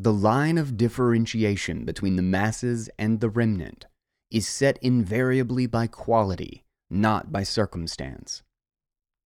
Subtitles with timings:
[0.00, 3.86] The line of differentiation between the masses and the remnant
[4.30, 8.44] is set invariably by quality, not by circumstance.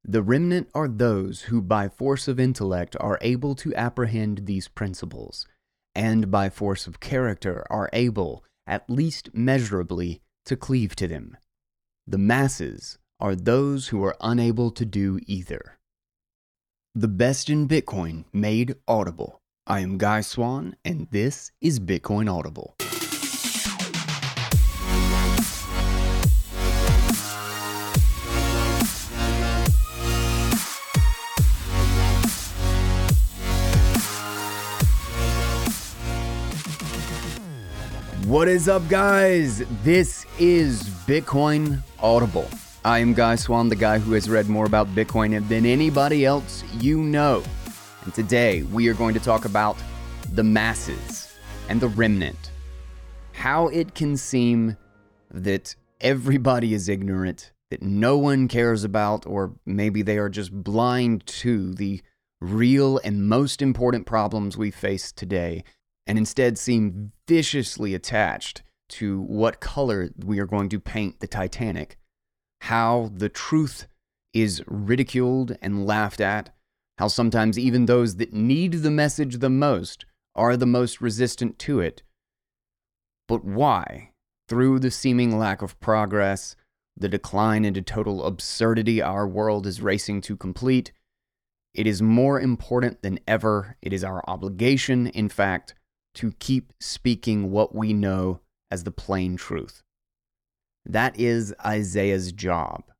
[0.02, 5.46] The remnant are those who, by force of intellect, are able to apprehend these principles,
[5.94, 11.36] and by force of character are able, at least measurably, to cleave to them.
[12.06, 15.78] The masses are those who are unable to do either.
[16.94, 19.41] The best in Bitcoin made audible.
[19.64, 22.74] I am Guy Swann, and this is Bitcoin Audible.
[38.26, 39.62] What is up, guys?
[39.84, 42.48] This is Bitcoin Audible.
[42.84, 46.64] I am Guy Swann, the guy who has read more about Bitcoin than anybody else
[46.80, 47.44] you know.
[48.04, 49.76] And today we are going to talk about
[50.32, 51.36] the masses
[51.68, 52.50] and the remnant.
[53.32, 54.76] How it can seem
[55.30, 61.26] that everybody is ignorant, that no one cares about, or maybe they are just blind
[61.26, 62.02] to the
[62.40, 65.64] real and most important problems we face today,
[66.06, 71.96] and instead seem viciously attached to what color we are going to paint the Titanic
[72.62, 73.88] how the truth
[74.32, 76.54] is ridiculed and laughed at,
[77.02, 81.80] how sometimes even those that need the message the most are the most resistant to
[81.80, 82.04] it.
[83.26, 84.12] But why,
[84.48, 86.54] through the seeming lack of progress,
[86.96, 90.92] the decline into total absurdity our world is racing to complete,
[91.74, 93.76] it is more important than ever.
[93.82, 95.74] It is our obligation, in fact,
[96.14, 99.82] to keep speaking what we know as the plain truth.
[100.86, 102.91] That is Isaiah's job.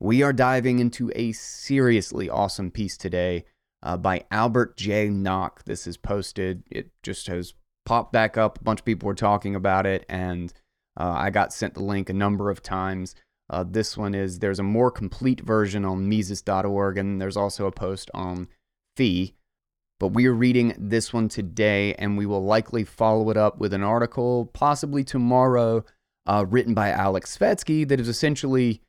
[0.00, 3.44] We are diving into a seriously awesome piece today
[3.82, 5.64] uh, by Albert Jay Nock.
[5.64, 6.62] This is posted.
[6.70, 7.54] It just has
[7.84, 8.60] popped back up.
[8.60, 10.52] A bunch of people were talking about it, and
[10.96, 13.16] uh, I got sent the link a number of times.
[13.50, 17.72] Uh, this one is there's a more complete version on Mises.org, and there's also a
[17.72, 18.46] post on
[18.96, 19.34] Fee.
[19.98, 23.72] But we are reading this one today, and we will likely follow it up with
[23.72, 25.84] an article, possibly tomorrow,
[26.24, 28.80] uh, written by Aleks Svetski that is essentially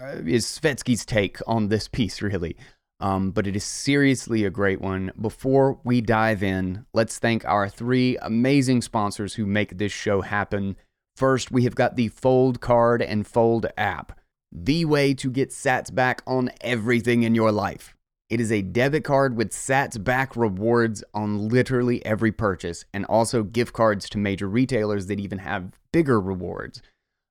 [0.00, 2.56] uh, is Svetski's take on this piece, really.
[3.00, 5.12] Um, but it is seriously a great one.
[5.20, 10.76] Before we dive in, let's thank our three amazing sponsors who make this show happen.
[11.16, 14.18] First, we have got the Fold Card and Fold app,
[14.50, 17.94] the way to get sats back on everything in your life.
[18.30, 23.42] It is a debit card with sats back rewards on literally every purchase, and also
[23.42, 26.80] gift cards to major retailers that even have bigger rewards.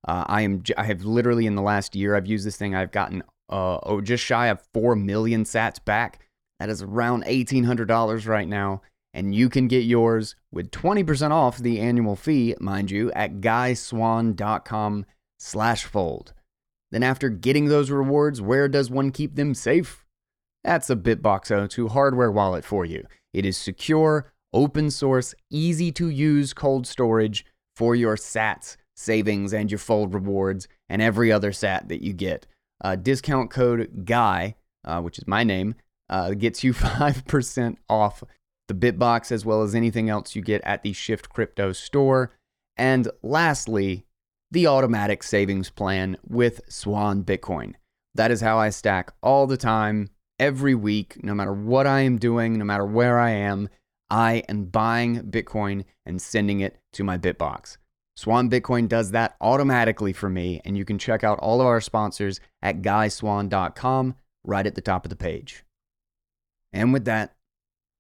[0.06, 2.92] Uh, I am I have literally in the last year I've used this thing I've
[2.92, 6.20] gotten uh, oh just shy of four million Sats back.
[6.60, 8.82] That is around eighteen hundred dollars right now,
[9.14, 13.42] and you can get yours with twenty percent off the annual fee, mind you, at
[13.42, 16.34] guyswann.com/fold.
[16.92, 20.06] Then after getting those rewards, where does one keep them safe?
[20.64, 23.06] That's a BitBox02 hardware wallet for you.
[23.34, 29.72] It is secure, open source, easy to use cold storage for your sats savings and
[29.72, 32.46] your fold rewards and every other sat that you get.
[32.84, 34.56] Uh, discount code GUY,
[34.86, 35.76] uh, which is my name,
[36.10, 38.24] uh, gets you 5% off
[38.68, 42.32] the Bitbox as well as anything else you get at the Shift Crypto store.
[42.78, 44.06] And lastly,
[44.52, 47.74] the automatic savings plan with Swan Bitcoin.
[48.16, 52.18] That is how I stack all the time, every week, no matter what I am
[52.18, 53.70] doing, no matter where I am.
[54.10, 57.78] I am buying Bitcoin and sending it to my Bitbox.
[58.16, 61.82] Swan Bitcoin does that automatically for me, and you can check out all of our
[61.82, 65.64] sponsors at guyswann.com right at the top of the page.
[66.72, 67.36] And with that,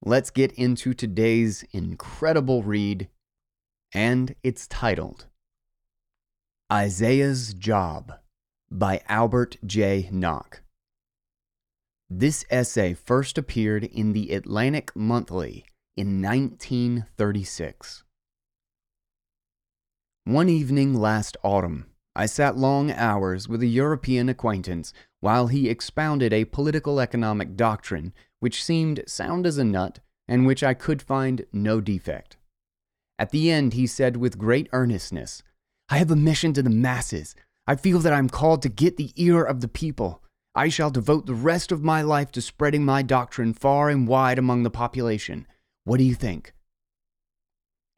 [0.03, 3.09] let's get into today's incredible read,
[3.93, 5.27] and it's titled
[6.71, 8.13] Isaiah's Job
[8.69, 10.61] by Albert Jay Nock.
[12.09, 15.65] This essay first appeared in the Atlantic Monthly
[15.95, 18.03] in 1936.
[20.25, 26.31] One evening last autumn, I sat long hours with a European acquaintance while he expounded
[26.31, 31.45] a political economic doctrine which seemed sound as a nut and which I could find
[31.51, 32.37] no defect.
[33.19, 35.43] At the end, he said with great earnestness,
[35.89, 37.35] I have a mission to the masses.
[37.67, 40.23] I feel that I am called to get the ear of the people.
[40.55, 44.39] I shall devote the rest of my life to spreading my doctrine far and wide
[44.39, 45.47] among the population.
[45.83, 46.53] What do you think?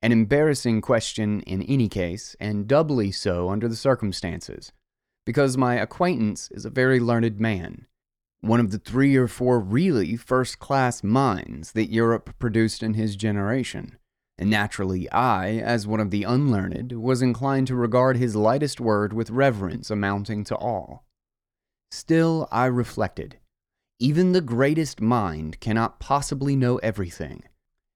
[0.06, 4.72] An embarrassing question in any case, and doubly so under the circumstances,
[5.26, 7.88] because my acquaintance is a very learned man,
[8.40, 13.16] one of the three or four really first class minds that Europe produced in his
[13.16, 13.98] generation,
[14.38, 19.12] and naturally I, as one of the unlearned, was inclined to regard his lightest word
[19.12, 21.00] with reverence amounting to awe.
[21.90, 23.40] Still, I reflected,
[24.00, 27.42] even the greatest mind cannot possibly know everything,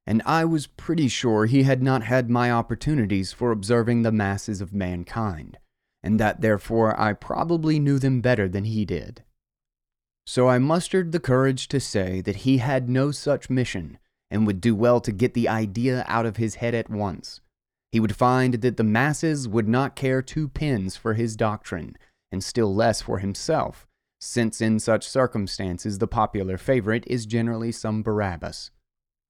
[0.10, 4.60] and I was pretty sure he had not had my opportunities for observing the masses
[4.60, 5.60] of mankind,
[6.02, 9.24] and that therefore I probably knew them better than he did.
[10.26, 14.00] So I mustered the courage to say that he had no such mission
[14.32, 17.42] and would do well to get the idea out of his head at once.
[17.92, 21.96] He would find that the masses would not care two pins for his doctrine,
[22.32, 23.86] and still less for himself,
[24.20, 28.72] since in such circumstances the popular favorite is generally some Barabbas.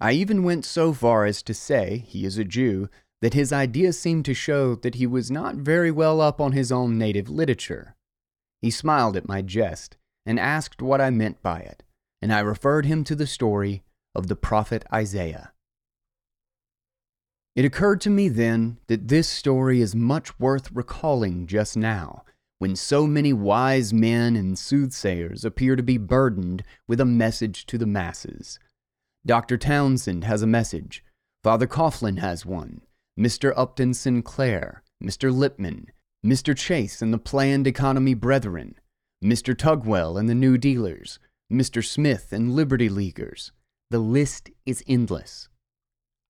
[0.01, 2.89] I even went so far as to say, he is a Jew,
[3.21, 6.71] that his ideas seemed to show that he was not very well up on his
[6.71, 7.95] own native literature.
[8.61, 11.83] He smiled at my jest, and asked what I meant by it,
[12.21, 13.83] and I referred him to the story
[14.15, 15.51] of the prophet Isaiah.
[17.55, 22.23] It occurred to me then that this story is much worth recalling just now,
[22.59, 27.77] when so many wise men and soothsayers appear to be burdened with a message to
[27.77, 28.59] the masses.
[29.25, 29.57] Dr.
[29.57, 31.03] Townsend has a message,
[31.43, 32.81] Father Coughlin has one,
[33.19, 33.53] Mr.
[33.55, 35.33] Upton Sinclair, Mr.
[35.33, 35.87] Lippmann,
[36.25, 36.55] Mr.
[36.55, 38.75] Chase and the Planned Economy Brethren,
[39.23, 39.55] Mr.
[39.55, 41.19] Tugwell and the New Dealers,
[41.51, 41.85] Mr.
[41.85, 43.51] Smith and Liberty Leaguers.
[43.89, 45.49] The list is endless.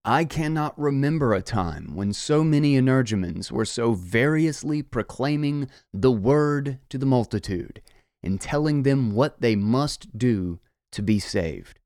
[0.05, 6.79] I cannot remember a time when so many energumens were so variously proclaiming the word
[6.89, 7.81] to the multitude
[8.23, 10.59] and telling them what they must do
[10.91, 11.78] to be saved.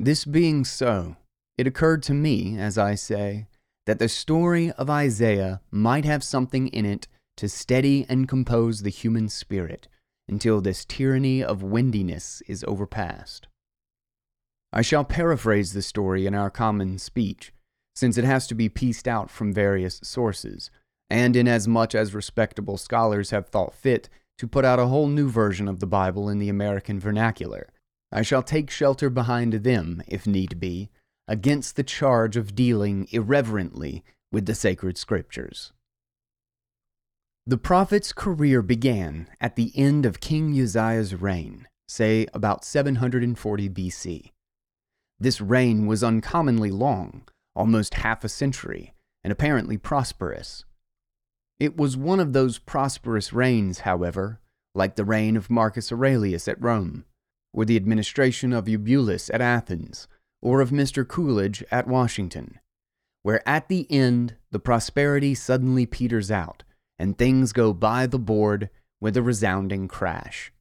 [0.00, 1.16] This being so,
[1.56, 3.48] it occurred to me, as I say,
[3.86, 7.08] that the story of Isaiah might have something in it
[7.38, 9.88] to steady and compose the human spirit
[10.28, 13.48] until this tyranny of windiness is overpassed.
[14.72, 17.52] I shall paraphrase the story in our common speech,
[17.96, 20.70] since it has to be pieced out from various sources,
[21.10, 25.66] and inasmuch as respectable scholars have thought fit to put out a whole new version
[25.66, 27.68] of the Bible in the American vernacular,
[28.10, 30.90] I shall take shelter behind them, if need be,
[31.26, 34.02] against the charge of dealing irreverently
[34.32, 35.72] with the sacred scriptures.
[37.46, 44.32] The prophet's career began at the end of King Uzziah's reign, say about 740 BC.
[45.20, 47.22] This reign was uncommonly long,
[47.54, 48.94] almost half a century,
[49.24, 50.64] and apparently prosperous.
[51.58, 54.40] It was one of those prosperous reigns, however,
[54.74, 57.04] like the reign of Marcus Aurelius at Rome,
[57.52, 60.08] or the administration of Eubulus at Athens,
[60.40, 61.06] or of Mr.
[61.06, 62.58] Coolidge at Washington,
[63.22, 66.62] where at the end the prosperity suddenly peters out
[66.98, 70.52] and things go by the board with a resounding crash.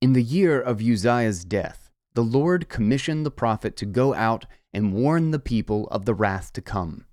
[0.00, 4.92] In the year of Uzziah's death, the Lord commissioned the prophet to go out and
[4.92, 7.04] warn the people of the wrath to come.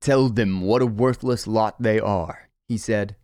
[0.00, 3.16] Tell them what a worthless lot they are, he said.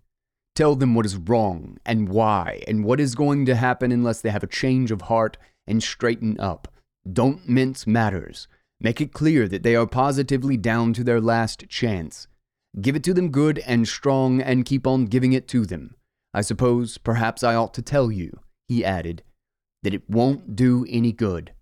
[0.61, 4.29] Tell them what is wrong and why and what is going to happen unless they
[4.29, 6.69] have a change of heart and straighten up.
[7.11, 8.47] Don't mince matters.
[8.79, 12.29] Make it clear that they are positively down to their last chance.
[12.79, 15.95] Give it to them good and strong and keep on giving it to them.
[16.35, 19.23] I suppose perhaps I ought to tell you, he added,
[19.83, 21.55] that it won't do any good.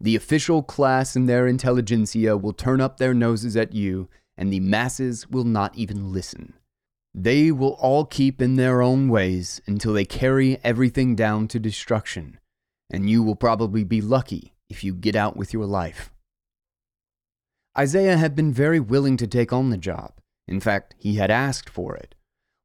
[0.00, 4.58] The official class and their intelligentsia will turn up their noses at you, and the
[4.58, 6.54] masses will not even listen.
[7.14, 12.38] They will all keep in their own ways until they carry everything down to destruction,
[12.88, 16.12] and you will probably be lucky if you get out with your life.
[17.76, 20.12] Isaiah had been very willing to take on the job.
[20.46, 22.14] In fact, he had asked for it.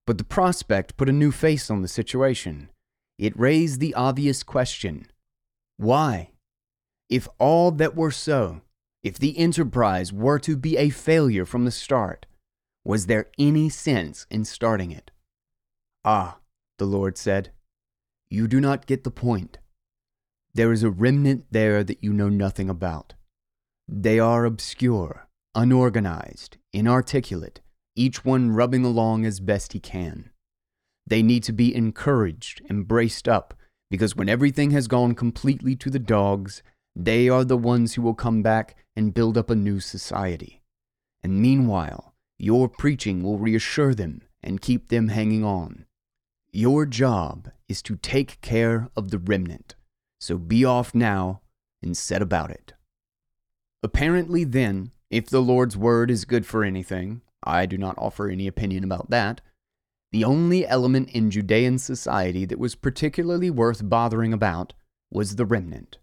[0.06, 2.70] But the prospect put a new face on the situation.
[3.18, 5.08] It raised the obvious question
[5.78, 6.30] why?
[7.10, 8.62] If all that were so,
[9.04, 12.26] if the enterprise were to be a failure from the start,
[12.86, 15.12] was there any sense in starting it?
[16.06, 16.38] Ah,
[16.78, 17.52] the Lord said,
[18.30, 19.58] you do not get the point.
[20.54, 23.14] There is a remnant there that you know nothing about.
[23.88, 27.62] They are obscure, unorganized, inarticulate,
[27.96, 30.30] each one rubbing along as best he can.
[31.08, 33.54] They need to be encouraged and braced up
[33.92, 36.64] because when everything has gone completely to the dogs,
[36.96, 40.62] they are the ones who will come back and build up a new society.
[41.24, 45.86] And meanwhile, your preaching will reassure them and keep them hanging on.
[46.52, 49.76] Your job is to take care of the remnant,
[50.20, 51.42] so be off now
[51.82, 52.74] and set about it.
[53.84, 58.48] Apparently, then, if the Lord's word is good for anything, I do not offer any
[58.48, 59.42] opinion about that,
[60.12, 64.74] the only element in Judean society that was particularly worth bothering about
[65.12, 65.98] was the remnant.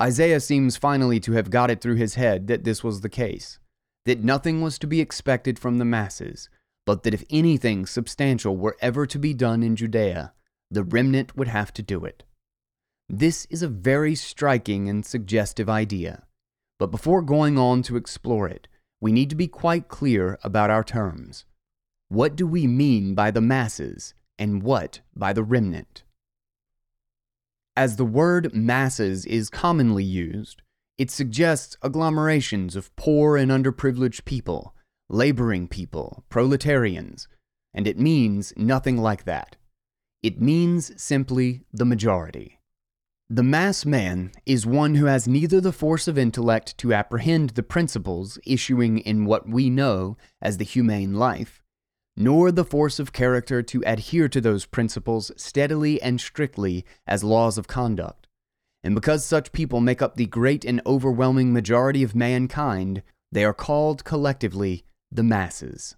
[0.00, 3.58] Isaiah seems finally to have got it through his head that this was the case,
[4.06, 6.48] that nothing was to be expected from the masses,
[6.86, 10.32] but that if anything substantial were ever to be done in Judea,
[10.70, 12.24] the remnant would have to do it.
[13.08, 16.24] This is a very striking and suggestive idea,
[16.78, 18.68] but before going on to explore it,
[19.00, 21.44] we need to be quite clear about our terms.
[22.08, 26.02] What do we mean by the masses, and what by the remnant?
[27.76, 30.62] As the word masses is commonly used,
[30.96, 34.74] it suggests agglomerations of poor and underprivileged people,
[35.08, 37.28] laboring people, proletarians,
[37.72, 39.56] and it means nothing like that.
[40.22, 42.60] It means simply the majority.
[43.28, 47.62] The mass man is one who has neither the force of intellect to apprehend the
[47.62, 51.62] principles issuing in what we know as the humane life,
[52.16, 57.58] nor the force of character to adhere to those principles steadily and strictly as laws
[57.58, 58.23] of conduct.
[58.84, 63.54] And because such people make up the great and overwhelming majority of mankind, they are
[63.54, 65.96] called collectively the masses.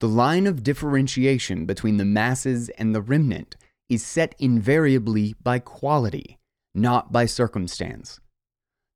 [0.00, 3.56] The line of differentiation between the masses and the remnant
[3.90, 6.38] is set invariably by quality,
[6.74, 8.18] not by circumstance.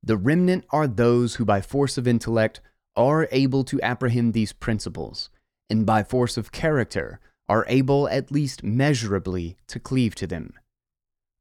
[0.02, 2.60] The remnant are those who, by force of intellect,
[2.96, 5.28] are able to apprehend these principles
[5.68, 10.54] and by force of character are able at least measurably to cleave to them.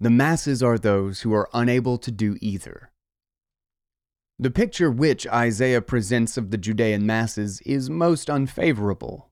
[0.04, 2.92] The masses are those who are unable to do either.
[4.38, 9.30] The picture which Isaiah presents of the Judean masses is most unfavorable.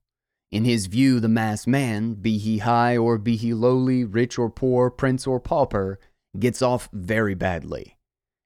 [0.50, 4.50] In his view, the mass man, be he high or be he lowly, rich or
[4.50, 6.00] poor, prince or pauper,
[6.40, 7.98] gets off very badly.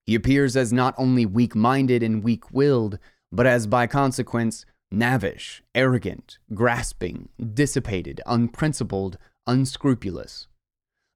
[0.08, 2.98] He appears as not only weak minded and weak willed,
[3.32, 10.48] but as by consequence Navish, arrogant, grasping, dissipated, unprincipled, unscrupulous.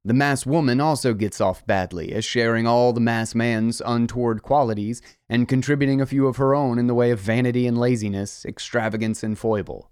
[0.05, 5.01] The mass woman also gets off badly as sharing all the mass man's untoward qualities
[5.27, 9.23] and contributing a few of her own in the way of vanity and laziness, extravagance
[9.23, 9.91] and foible.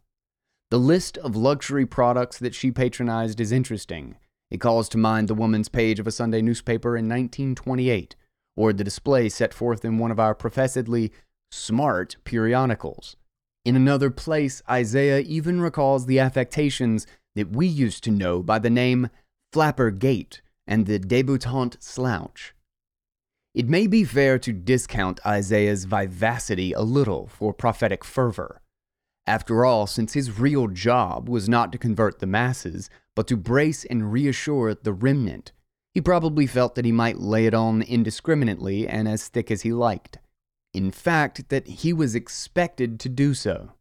[0.72, 4.18] The list of luxury products that she patronized is interesting.
[4.50, 8.16] It calls to mind the woman's page of a Sunday newspaper in 1928,
[8.56, 11.12] or the display set forth in one of our professedly
[11.52, 13.18] smart periodicals.
[13.66, 18.70] In another place, Isaiah even recalls the affectations that we used to know by the
[18.70, 19.10] name
[19.58, 22.54] flapper gait and the debutante slouch.
[23.56, 28.62] It may be fair to discount Isaiah's vivacity a little for prophetic fervor.
[29.26, 33.84] After all, since his real job was not to convert the masses, but to brace
[33.84, 35.54] and reassure the remnant,
[35.92, 39.74] he probably felt that he might lay it on indiscriminately and as thick as he
[39.74, 40.20] liked
[40.78, 43.72] in fact, that he was expected to do so.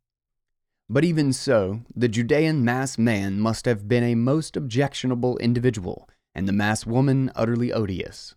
[0.89, 6.47] But even so, the Judean mass man must have been a most objectionable individual, and
[6.47, 8.35] the mass woman utterly odious.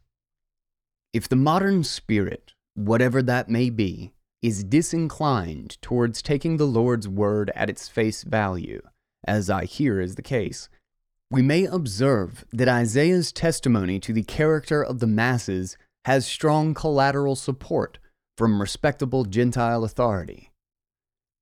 [1.13, 7.51] If the modern spirit, whatever that may be, is disinclined towards taking the Lord's word
[7.55, 8.81] at its face value,
[9.25, 10.69] as I hear is the case,
[11.29, 17.35] we may observe that Isaiah's testimony to the character of the masses has strong collateral
[17.35, 17.99] support
[18.37, 20.48] from respectable Gentile authority.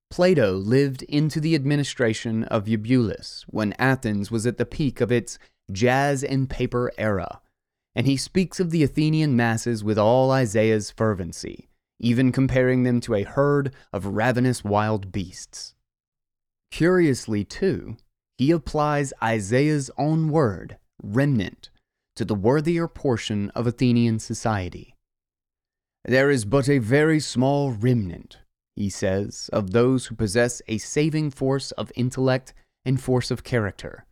[0.09, 5.37] Plato lived into the administration of Eubulus when Athens was at the peak of its
[5.71, 7.41] jazz and paper era,
[7.95, 11.67] and he speaks of the Athenian masses with all Isaiah's fervency,
[11.99, 15.73] even comparing them to a herd of ravenous wild beasts.
[16.71, 17.97] Curiously, too,
[18.37, 21.69] he applies Isaiah's own word, remnant,
[22.15, 24.95] to the worthier portion of Athenian society.
[26.05, 28.37] There is but a very small remnant,
[28.77, 32.53] he says, of those who possess a saving force of intellect
[32.85, 34.05] and force of character.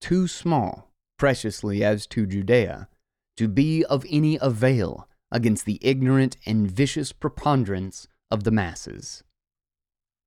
[0.00, 2.88] Too small, preciously as to Judea,
[3.36, 9.22] to be of any avail against the ignorant and vicious preponderance of the masses.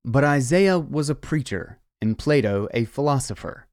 [0.02, 3.66] But Isaiah was a preacher, and Plato a philosopher,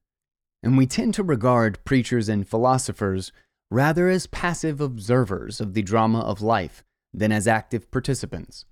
[0.61, 3.31] and we tend to regard preachers and philosophers
[3.71, 6.83] rather as passive observers of the drama of life
[7.13, 8.65] than as active participants.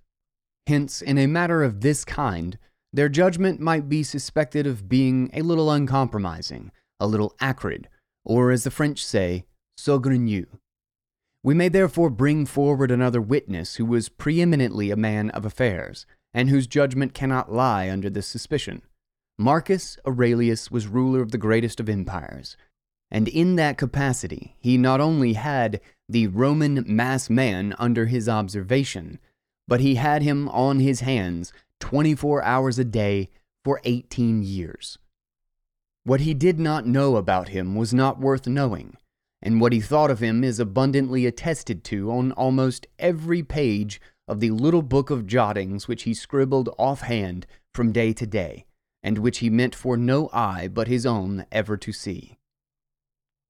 [0.68, 2.58] Hence, in a matter of this kind,
[2.94, 7.90] their judgment might be suspected of being a little uncompromising, a little acrid,
[8.24, 9.46] or as the French say,
[9.78, 10.46] saugrenu.
[11.44, 16.50] We may therefore bring forward another witness who was preeminently a man of affairs, and
[16.50, 18.82] whose judgment cannot lie under this suspicion.
[19.38, 22.56] Marcus Aurelius was ruler of the greatest of empires,
[23.12, 29.20] and in that capacity he not only had the Roman mass man under his observation,
[29.68, 33.30] but he had him on his hands 24 hours a day
[33.64, 34.98] for 18 years.
[36.04, 38.98] What he did not know about him was not worth knowing,
[39.42, 44.40] and what he thought of him is abundantly attested to on almost every page of
[44.40, 48.66] the little book of jottings which he scribbled offhand from day to day,
[49.02, 52.38] and which he meant for no eye but his own ever to see.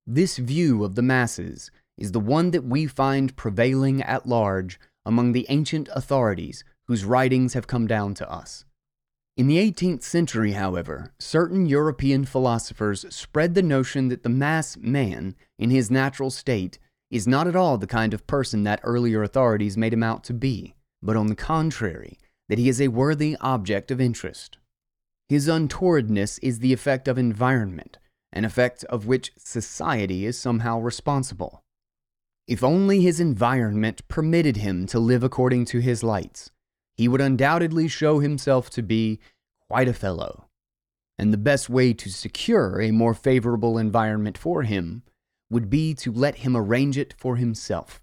[0.05, 5.31] This view of the masses is the one that we find prevailing at large among
[5.31, 8.65] the ancient authorities whose writings have come down to us.
[9.35, 15.35] In the 18th century, however, certain European philosophers spread the notion that the mass man,
[15.57, 16.77] in his natural state,
[17.09, 20.33] is not at all the kind of person that earlier authorities made him out to
[20.33, 24.57] be, but on the contrary, that he is a worthy object of interest.
[25.29, 27.97] His untowardness is the effect of environment,
[28.31, 31.63] an effect of which society is somehow responsible.
[32.47, 36.51] If only his environment permitted him to live according to his lights,
[36.93, 39.19] he would undoubtedly show himself to be
[39.67, 40.45] quite a fellow.
[41.17, 45.03] And the best way to secure a more favorable environment for him
[45.49, 48.01] would be to let him arrange it for himself.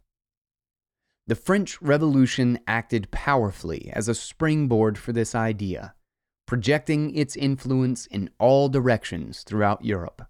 [1.26, 5.94] The French Revolution acted powerfully as a springboard for this idea,
[6.46, 10.22] projecting its influence in all directions throughout Europe.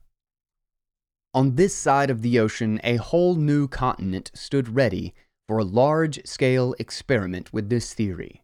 [1.33, 5.15] On this side of the ocean, a whole new continent stood ready
[5.47, 8.43] for a large scale experiment with this theory.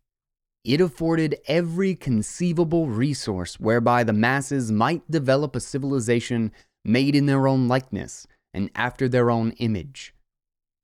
[0.65, 6.53] It afforded every conceivable resource whereby the masses might develop a civilization
[6.85, 10.15] made in their own likeness and after their own image.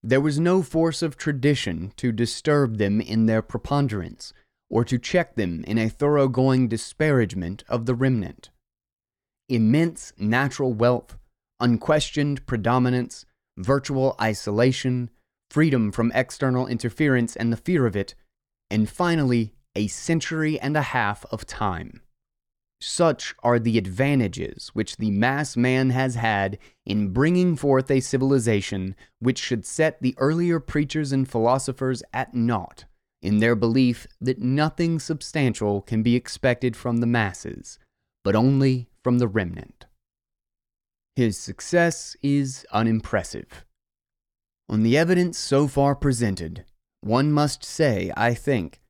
[0.03, 4.33] There was no force of tradition to disturb them in their preponderance,
[4.69, 8.51] or to check them in a thoroughgoing disparagement of the remnant.
[9.49, 11.17] Immense natural wealth,
[11.62, 13.25] unquestioned predominance,
[13.57, 15.09] virtual isolation,
[15.50, 18.14] freedom from external interference and the fear of it,
[18.71, 22.02] and finally a century and a half of time.
[22.81, 28.97] Such are the advantages which the mass man has had in bringing forth a civilization
[29.21, 32.87] which should set the earlier preachers and philosophers at naught
[33.23, 37.78] in their belief that nothing substantial can be expected from the masses,
[38.25, 39.87] but only from the remnant.
[41.14, 43.64] His success is unimpressive.
[44.68, 46.64] On the evidence so far presented,
[47.03, 48.81] one must say, I think,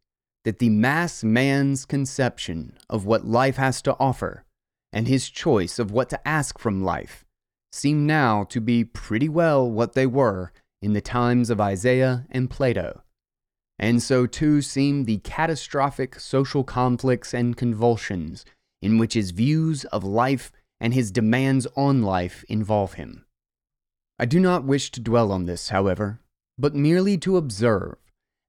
[0.45, 4.45] that the mass man's conception of what life has to offer
[4.93, 7.25] and his choice of what to ask from life
[7.73, 12.51] seem now to be pretty well what they were in the times of Isaiah and
[12.51, 13.03] Plato.
[13.79, 18.45] And so too seem the catastrophic social conflicts and convulsions
[18.83, 20.53] in which his views of life
[20.83, 23.25] and his demands on life involve him.
[24.19, 26.21] I do not wish to dwell on this, however,
[26.59, 27.95] but merely to observe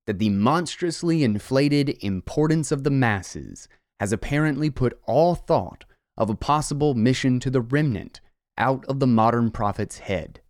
[0.08, 3.68] that the monstrously inflated importance of the masses
[4.00, 5.86] has apparently put all thought
[6.18, 8.20] of a possible mission to the remnant
[8.58, 10.42] out of the modern prophet's head.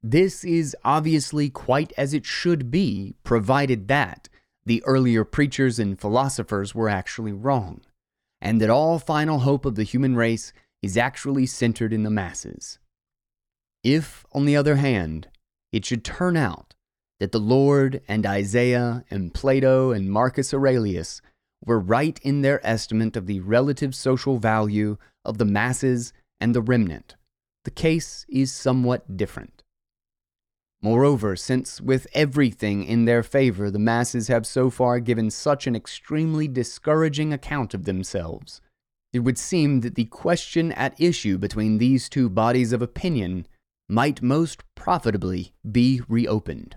[0.00, 4.28] This is obviously quite as it should be, provided that
[4.64, 7.80] the earlier preachers and philosophers were actually wrong,
[8.40, 10.52] and that all final hope of the human race
[10.84, 12.78] is actually centered in the masses.
[13.82, 15.28] If, on the other hand,
[15.72, 16.74] it should turn out
[17.20, 21.22] that the Lord and Isaiah and Plato and Marcus Aurelius
[21.64, 26.60] were right in their estimate of the relative social value of the masses and the
[26.60, 27.14] remnant.
[27.64, 29.62] The case is somewhat different.
[30.82, 35.74] Moreover, since with everything in their favor the masses have so far given such an
[35.74, 38.60] extremely discouraging account of themselves,
[39.14, 43.46] it would seem that the question at issue between these two bodies of opinion
[43.88, 46.76] might most profitably be reopened.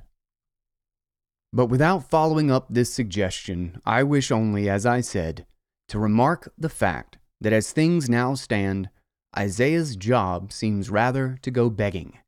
[1.52, 5.48] But without following up this suggestion, I wish only, as I said,
[5.88, 8.90] to remark the fact that as things now stand,
[9.36, 12.20] Isaiah's job seems rather to go begging.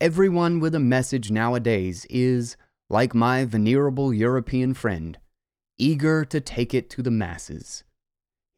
[0.00, 2.56] Everyone with a message nowadays is,
[2.88, 5.18] like my venerable European friend,
[5.76, 7.84] eager to take it to the masses.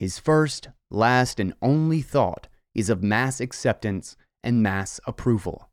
[0.02, 5.70] His first, last, and only thought is of mass acceptance and mass approval.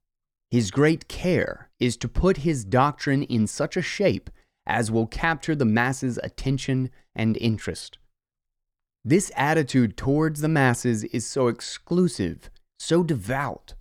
[0.51, 4.29] His great care is to put his doctrine in such a shape
[4.67, 7.97] as will capture the masses' attention and interest.
[9.03, 13.73] This attitude towards the masses is so exclusive, so devout,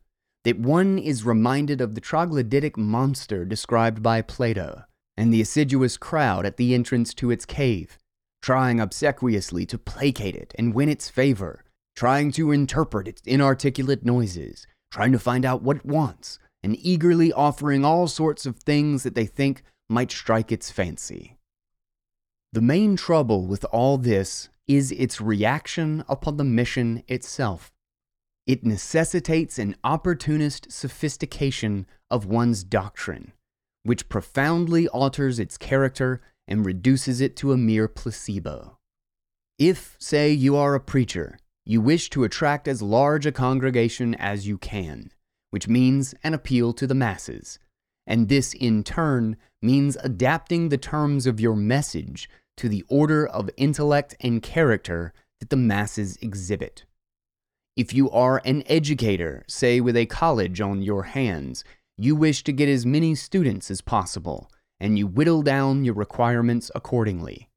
[0.44, 4.84] that one is reminded of the troglodytic monster described by Plato
[5.14, 7.98] and the assiduous crowd at the entrance to its cave,
[8.42, 11.64] trying obsequiously to placate it and win its favor,
[11.96, 17.32] trying to interpret its inarticulate noises, trying to find out what it wants, and eagerly
[17.32, 21.36] offering all sorts of things that they think might strike its fancy.
[22.52, 27.72] The main trouble with all this is its reaction upon the mission itself.
[28.46, 33.32] It necessitates an opportunist sophistication of one's doctrine,
[33.82, 38.78] which profoundly alters its character and reduces it to a mere placebo.
[39.58, 44.48] If, say, you are a preacher, you wish to attract as large a congregation as
[44.48, 45.12] you can,
[45.50, 47.58] which means an appeal to the masses,
[48.06, 53.50] and this in turn means adapting the terms of your message to the order of
[53.56, 56.84] intellect and character that the masses exhibit.
[57.76, 61.62] If you are an educator, say with a college on your hands,
[61.96, 66.70] you wish to get as many students as possible, and you whittle down your requirements
[66.74, 67.48] accordingly.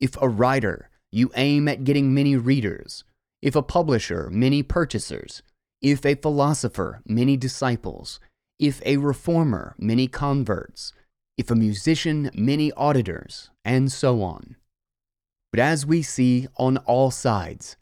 [0.00, 3.04] If a writer, you aim at getting many readers.
[3.42, 5.42] If a publisher, many purchasers.
[5.82, 8.20] If a philosopher, many disciples.
[8.58, 10.92] If a reformer, many converts.
[11.38, 14.56] If a musician, many auditors, and so on.
[15.52, 17.76] But as we see on all sides,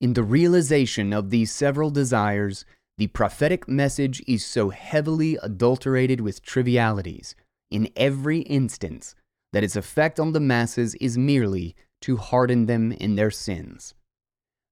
[0.00, 2.64] in the realization of these several desires,
[2.98, 7.34] the prophetic message is so heavily adulterated with trivialities
[7.70, 9.14] in every instance
[9.52, 13.94] that its effect on the masses is merely to harden them in their sins.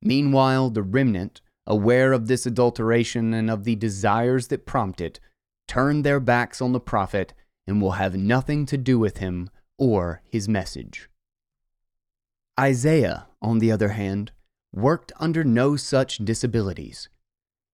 [0.03, 5.19] Meanwhile, the remnant, aware of this adulteration and of the desires that prompt it,
[5.67, 7.35] turn their backs on the prophet
[7.67, 11.09] and will have nothing to do with him or his message.
[12.59, 14.33] Isaiah, on the other hand,
[14.73, 17.09] worked under no such disabilities.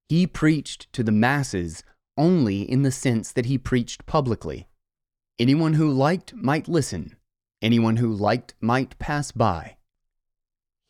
[0.09, 1.85] He preached to the masses
[2.17, 4.67] only in the sense that he preached publicly.
[5.43, 7.17] Anyone who liked might listen,
[7.61, 9.75] anyone who liked might pass by.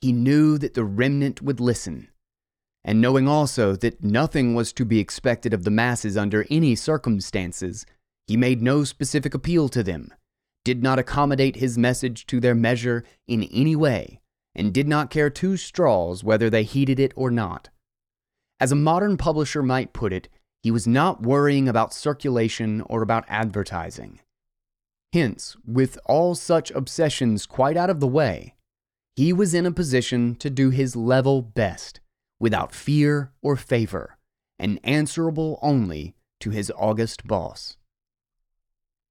[0.02, 2.08] He knew that the remnant would listen,
[2.84, 7.86] and knowing also that nothing was to be expected of the masses under any circumstances,
[8.26, 10.12] he made no specific appeal to them,
[10.66, 14.20] did not accommodate his message to their measure in any way,
[14.54, 17.70] and did not care two straws whether they heeded it or not.
[18.60, 20.28] As a modern publisher might put it,
[20.62, 24.20] he was not worrying about circulation or about advertising.
[25.12, 28.54] Hence, with all such obsessions quite out of the way,
[29.14, 32.00] he was in a position to do his level best,
[32.40, 34.16] without fear or favor,
[34.58, 37.76] and answerable only to his august boss.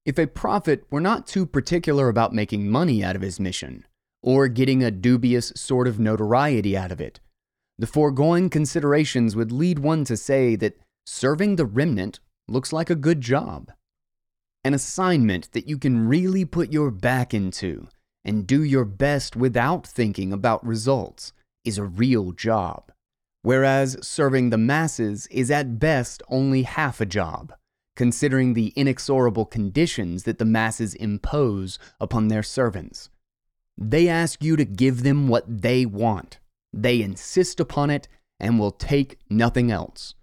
[0.04, 3.86] If a prophet were not too particular about making money out of his mission,
[4.24, 7.20] or getting a dubious sort of notoriety out of it.
[7.78, 12.96] The foregoing considerations would lead one to say that serving the remnant looks like a
[12.96, 13.72] good job.
[14.64, 17.88] An assignment that you can really put your back into
[18.24, 21.34] and do your best without thinking about results
[21.66, 22.92] is a real job.
[23.42, 27.54] Whereas serving the masses is at best only half a job,
[27.96, 33.10] considering the inexorable conditions that the masses impose upon their servants.
[33.80, 36.38] They ask you to give them what they want.
[36.72, 38.08] They insist upon it
[38.40, 40.14] and will take nothing else.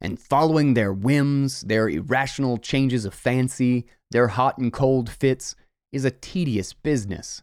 [0.00, 5.54] And following their whims, their irrational changes of fancy, their hot and cold fits,
[5.92, 7.42] is a tedious business.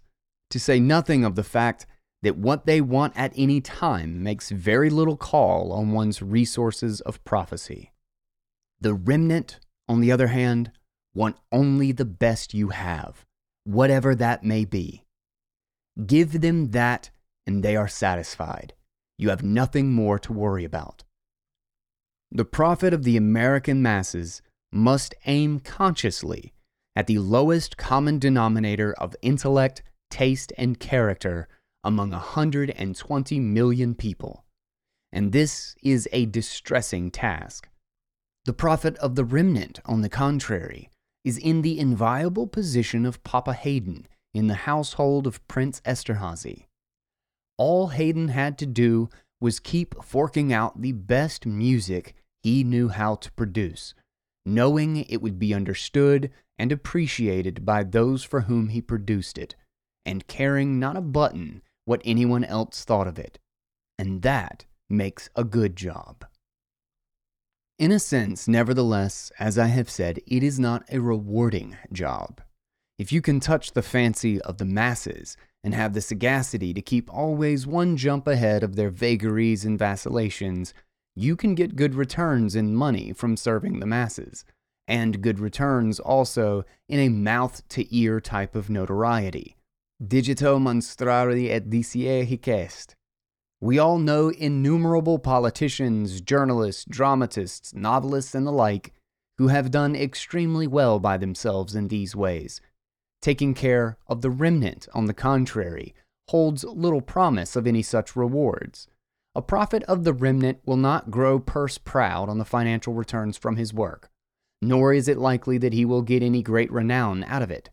[0.52, 1.86] To say nothing of the fact
[2.24, 7.24] that what they want at any time makes very little call on one's resources of
[7.24, 7.91] prophecy.
[8.80, 10.72] The remnant, on the other hand,
[11.13, 13.26] want only the best you have,
[13.65, 15.04] whatever that may be.
[16.06, 17.10] Give them that,
[17.46, 18.74] and they are satisfied.
[19.17, 21.04] You have nothing more to worry about.
[22.31, 26.53] The prophet of the American masses must aim consciously
[26.95, 31.47] at the lowest common denominator of intellect, taste, and character
[31.83, 34.43] among 120 million people.
[35.11, 37.69] And this is a distressing task.
[38.45, 40.89] The prophet of the remnant, on the contrary,
[41.23, 46.65] is in the inviolable position of Papa Haydn in the household of Prince Esterhazy.
[47.57, 49.09] All Haydn had to do
[49.39, 53.93] was keep forking out the best music he knew how to produce,
[54.45, 59.56] knowing it would be understood and appreciated by those for whom he produced it,
[60.06, 63.39] and caring not a button what anyone else thought of it.
[64.00, 66.26] And that makes a good job.
[67.80, 72.41] In a sense, nevertheless, as I have said, it is not a rewarding job.
[72.97, 77.13] If you can touch the fancy of the masses and have the sagacity to keep
[77.13, 80.74] always one jump ahead of their vagaries and vacillations,
[81.15, 84.46] you can get good returns in money from serving the masses,
[84.88, 89.58] and good returns also in a mouth to ear type of notoriety.
[90.02, 92.96] Digito monstrari et dicier hic.
[93.60, 98.93] We all know innumerable politicians, journalists, dramatists, novelists, and the like
[99.39, 102.62] who have done extremely well by themselves in these ways
[103.27, 105.93] Taking care of the remnant, on the contrary,
[106.29, 108.87] holds little promise of any such rewards.
[109.35, 113.57] a prophet of the remnant will not grow purse proud on the financial returns from
[113.57, 114.09] his work,
[114.61, 117.69] nor is it likely that he will get any great renown out of it.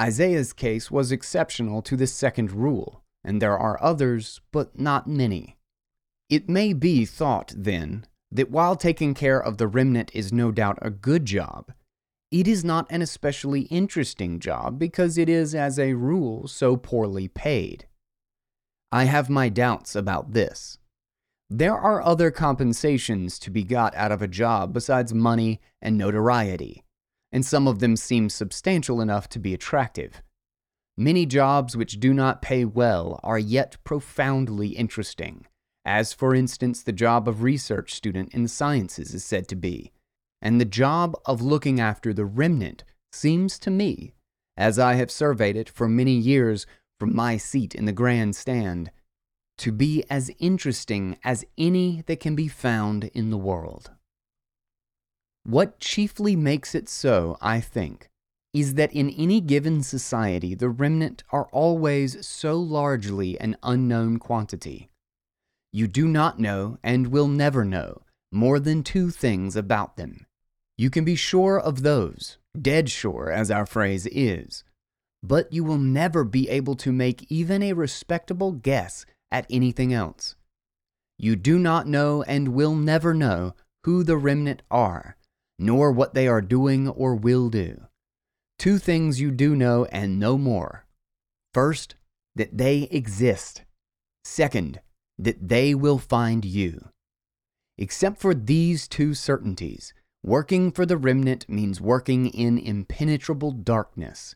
[0.00, 5.58] Isaiah's case was exceptional to this second rule, and there are others, but not many.
[6.28, 10.80] It may be thought, then, that while taking care of the remnant is no doubt
[10.82, 11.70] a good job,
[12.30, 17.28] it is not an especially interesting job because it is, as a rule, so poorly
[17.28, 17.86] paid.
[18.92, 20.78] I have my doubts about this.
[21.50, 26.84] There are other compensations to be got out of a job besides money and notoriety,
[27.32, 30.22] and some of them seem substantial enough to be attractive.
[30.98, 35.46] Many jobs which do not pay well are yet profoundly interesting,
[35.86, 39.92] as for instance the job of research student in the sciences is said to be,
[40.40, 44.12] and the job of looking after the remnant seems to me,
[44.56, 46.66] as I have surveyed it for many years
[46.98, 48.90] from my seat in the grand stand,
[49.58, 53.90] to be as interesting as any that can be found in the world.
[55.44, 58.08] What chiefly makes it so, I think,
[58.52, 64.90] is that in any given society the remnant are always so largely an unknown quantity.
[65.72, 70.26] You do not know, and will never know, more than two things about them.
[70.78, 74.62] You can be sure of those, dead sure as our phrase is,
[75.24, 80.36] but you will never be able to make even a respectable guess at anything else.
[81.18, 85.16] You do not know and will never know who the remnant are,
[85.58, 87.86] nor what they are doing or will do.
[88.56, 90.84] Two things you do know and no more.
[91.52, 91.96] First,
[92.36, 93.62] that they exist.
[94.22, 94.80] Second,
[95.18, 96.90] that they will find you.
[97.76, 104.34] Except for these two certainties, working for the remnant means working in impenetrable darkness.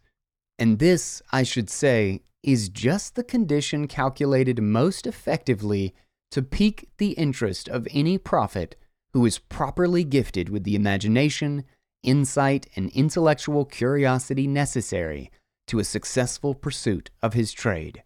[0.59, 5.95] And this, I should say, is just the condition calculated most effectively
[6.31, 8.77] to pique the interest of any prophet
[9.13, 11.65] who is properly gifted with the imagination,
[12.03, 15.31] insight, and intellectual curiosity necessary
[15.67, 18.03] to a successful pursuit of his trade.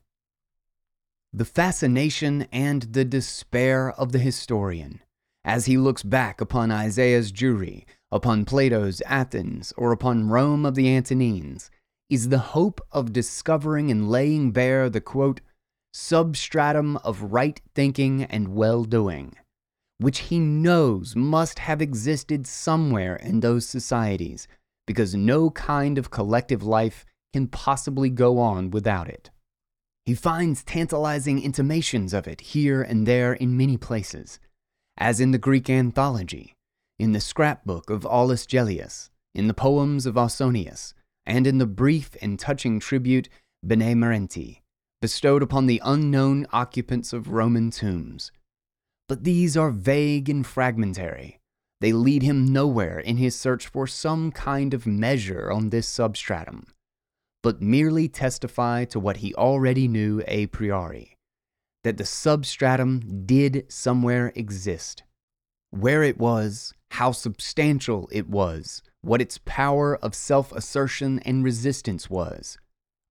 [1.33, 5.01] The fascination and the despair of the historian,
[5.47, 10.93] as he looks back upon Isaiah's Jewry, upon Plato's Athens, or upon Rome of the
[10.95, 11.71] Antonines,
[12.11, 15.41] is the hope of discovering and laying bare the quote,
[15.95, 19.37] substratum of right thinking and well doing,
[19.99, 24.49] which he knows must have existed somewhere in those societies,
[24.85, 29.31] because no kind of collective life can possibly go on without it.
[30.05, 34.41] He finds tantalizing intimations of it here and there in many places,
[34.99, 36.55] as in the Greek anthology,
[36.99, 40.95] in the scrapbook of Aulus Gellius, in the poems of Ausonius,
[41.27, 43.29] and in the brief and touching tribute
[43.65, 44.63] Benemerenti,
[45.03, 48.33] bestowed upon the unknown occupants of Roman tombs.
[49.09, 51.39] But these are vague and fragmentary.
[51.81, 56.69] They lead him nowhere in his search for some kind of measure on this substratum,
[57.43, 61.16] but merely testify to what he already knew a priori
[61.87, 65.05] that the substratum did somewhere exist.
[65.71, 72.11] Where it was, how substantial it was, what its power of self assertion and resistance
[72.11, 72.59] was.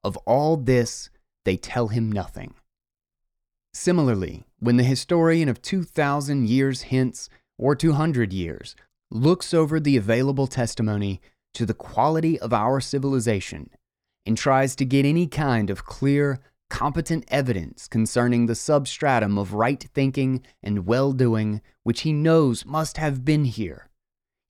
[0.04, 1.10] Of all this,
[1.46, 2.54] they tell him nothing.
[3.74, 8.76] Similarly, when the historian of 2,000 years hence, or 200 years,
[9.10, 11.22] looks over the available testimony
[11.54, 13.70] to the quality of our civilization
[14.26, 19.88] and tries to get any kind of clear, competent evidence concerning the substratum of right
[19.94, 23.90] thinking and well doing which he knows must have been here,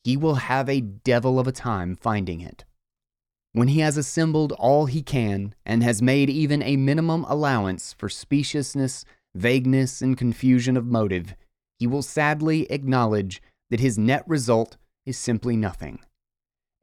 [0.04, 2.64] he will have a devil of a time finding it.
[3.54, 8.10] When he has assembled all he can and has made even a minimum allowance for
[8.10, 11.36] speciousness, vagueness, and confusion of motive,
[11.80, 16.00] he will sadly acknowledge that his net result is simply nothing.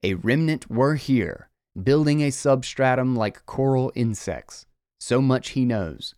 [0.03, 1.49] A remnant were here,
[1.81, 4.67] building a substratum like coral insects.
[5.05, 6.15] So much he knows.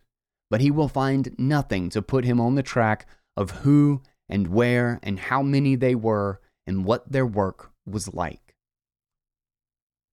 [0.50, 5.00] But he will find nothing to put him on the track of who and where
[5.02, 8.54] and how many they were and what their work was like.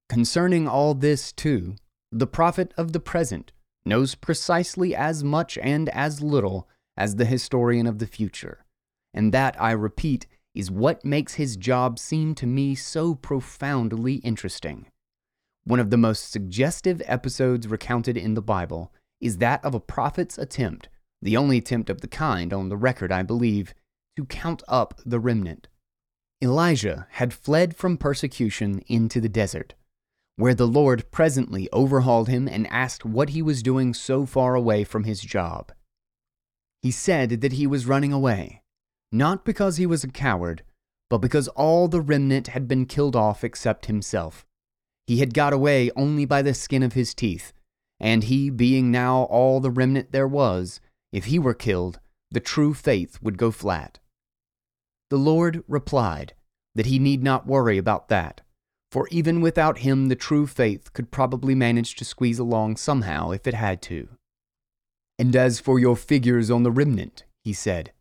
[0.07, 1.75] Concerning all this, too,
[2.13, 3.51] the prophet of the present
[3.86, 8.63] knows precisely as much and as little as the historian of the future.
[9.13, 14.88] And that, I repeat, is what makes his job seem to me so profoundly interesting.
[15.63, 20.38] One of the most suggestive episodes recounted in the Bible is that of a prophet's
[20.38, 20.89] attempt,
[21.21, 23.74] the only attempt of the kind on the record, I believe,
[24.17, 25.67] to count up the remnant.
[26.41, 29.76] Elijah had fled from persecution into the desert,
[30.36, 34.84] where the Lord presently overhauled him and asked what he was doing so far away
[34.84, 35.71] from his job.
[36.82, 38.63] He said that he was running away,
[39.12, 40.63] not because he was a coward,
[41.12, 44.43] but because all the remnant had been killed off except himself.
[45.12, 47.52] He had got away only by the skin of his teeth,
[48.00, 50.80] and he, being now all the remnant there was,
[51.12, 54.00] if he were killed, the true faith would go flat.
[55.10, 56.34] The Lord replied
[56.76, 58.39] that he need not worry about that,
[58.89, 63.45] for even without him, the true faith could probably manage to squeeze along somehow if
[63.45, 64.08] it had to.
[65.19, 67.91] And as for your figures on the remnant, he said,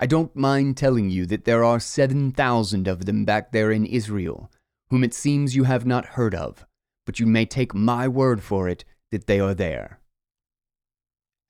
[0.00, 4.50] I don't mind telling you that there are 7,000 of them back there in Israel,
[4.90, 6.66] whom it seems you have not heard of,
[7.06, 10.00] but you may take my word for it that they are there.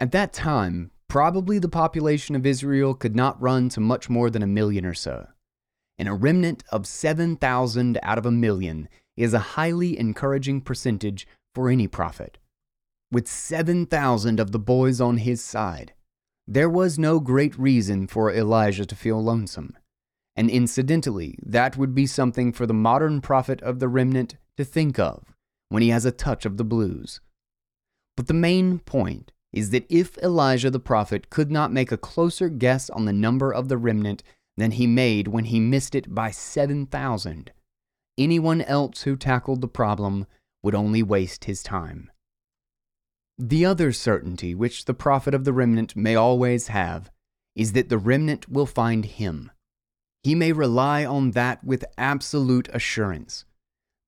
[0.00, 4.42] At that time, probably the population of Israel could not run to much more than
[4.42, 5.28] a million or so.
[5.98, 11.68] And a remnant of 7,000 out of a million is a highly encouraging percentage for
[11.68, 12.38] any prophet.
[13.10, 15.94] With 7,000 of the boys on his side,
[16.46, 19.76] there was no great reason for Elijah to feel lonesome.
[20.38, 24.96] And incidentally, that would be something for the modern prophet of the remnant to think
[24.96, 25.24] of
[25.68, 27.20] when he has a touch of the blues.
[28.16, 32.48] But the main point is that if Elijah the prophet could not make a closer
[32.48, 34.22] guess on the number of the remnant
[34.56, 37.50] than he made when he missed it by 7,000,
[38.16, 40.24] anyone else who tackled the problem
[40.62, 42.12] would only waste his time.
[43.36, 47.10] The other certainty which the prophet of the remnant may always have
[47.56, 49.50] is that the remnant will find him.
[50.22, 53.44] He may rely on that with absolute assurance.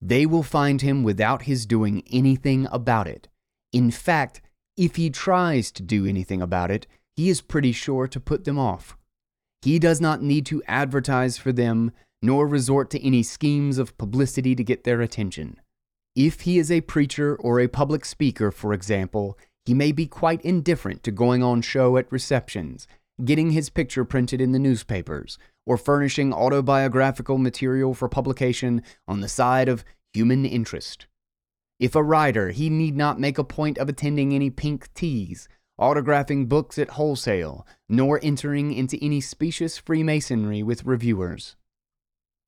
[0.03, 3.29] They will find him without his doing anything about it.
[3.73, 4.41] In fact,
[4.77, 8.59] if he tries to do anything about it, he is pretty sure to put them
[8.59, 8.97] off.
[9.63, 11.93] He does not need to advertise for them,
[12.23, 15.61] nor resort to any schemes of publicity to get their attention.
[16.17, 20.41] If he is a preacher or a public speaker, for example, he may be quite
[20.43, 22.89] indifferent to going on show at receptions,
[23.25, 25.39] getting his picture printed in the newspapers,
[25.71, 31.07] or furnishing autobiographical material for publication on the side of human interest.
[31.79, 35.49] If a writer, he need not make a point of attending any pink teas,
[35.81, 41.55] autographing books at wholesale, nor entering into any specious Freemasonry with reviewers.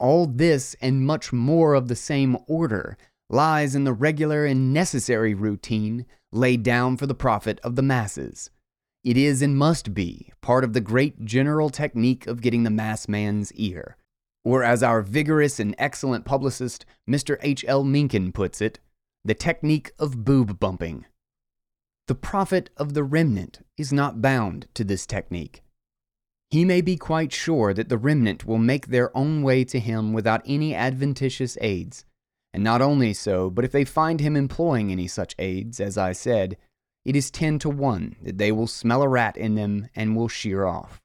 [0.01, 2.97] All this and much more of the same order
[3.31, 8.51] lies in the regular and necessary routine laid down for the prophet of the masses.
[9.05, 13.09] It is and must be part of the great general technique of getting the mass
[13.09, 13.97] man's ear.
[14.45, 17.37] Or, as our vigorous and excellent publicist, Mr.
[17.43, 17.65] H.
[17.67, 17.85] L.
[17.85, 18.79] Mencken, puts it,
[19.25, 21.07] the technique of boob bumping.
[22.09, 25.62] The prophet of the remnant is not bound to this technique.
[26.51, 30.12] He may be quite sure that the remnant will make their own way to him
[30.12, 32.05] without any adventitious aids.
[32.53, 36.12] And not only so, but if they find him employing any such aids, as I
[36.12, 36.57] said,
[37.05, 40.29] it is ten to one that they will smell a rat in them and will
[40.29, 41.01] sheer off.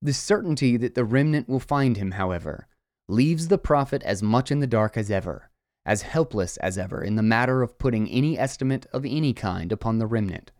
[0.00, 2.66] The certainty that the remnant will find him, however,
[3.08, 5.50] leaves the prophet as much in the dark as ever,
[5.86, 9.98] as helpless as ever in the matter of putting any estimate of any kind upon
[9.98, 10.52] the remnant.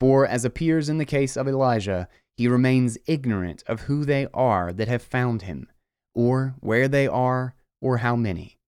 [0.00, 4.72] For, as appears in the case of Elijah, he remains ignorant of who they are
[4.72, 5.68] that have found him,
[6.14, 8.58] or where they are, or how many.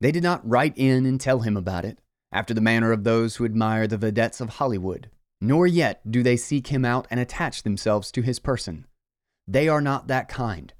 [0.00, 2.00] They did not write in and tell him about it,
[2.32, 6.36] after the manner of those who admire the vedettes of Hollywood, nor yet do they
[6.36, 8.86] seek him out and attach themselves to his person.
[9.48, 10.72] They are not that kind.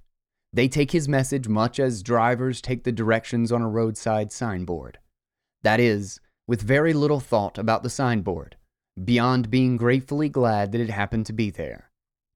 [0.53, 4.99] They take his message much as drivers take the directions on a roadside signboard.
[5.63, 8.57] That is, with very little thought about the signboard,
[9.03, 11.91] beyond being gratefully glad that it happened to be there,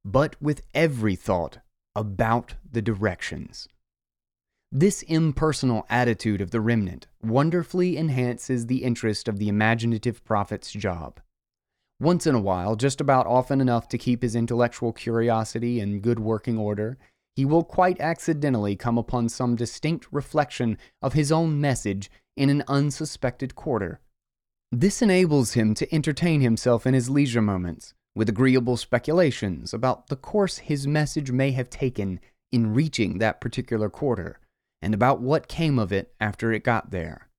[0.05, 1.59] but with every thought
[1.96, 3.68] about the directions.
[4.76, 11.20] This impersonal attitude of the remnant wonderfully enhances the interest of the imaginative prophet's job.
[12.00, 16.18] Once in a while, just about often enough to keep his intellectual curiosity in good
[16.18, 16.98] working order,
[17.37, 22.64] he will quite accidentally come upon some distinct reflection of his own message in an
[22.66, 24.00] unsuspected quarter.
[24.72, 30.16] This enables him to entertain himself in his leisure moments with agreeable speculations about the
[30.16, 32.18] course his message may have taken
[32.50, 34.40] in reaching that particular quarter
[34.85, 37.30] and about what came of it after it got there.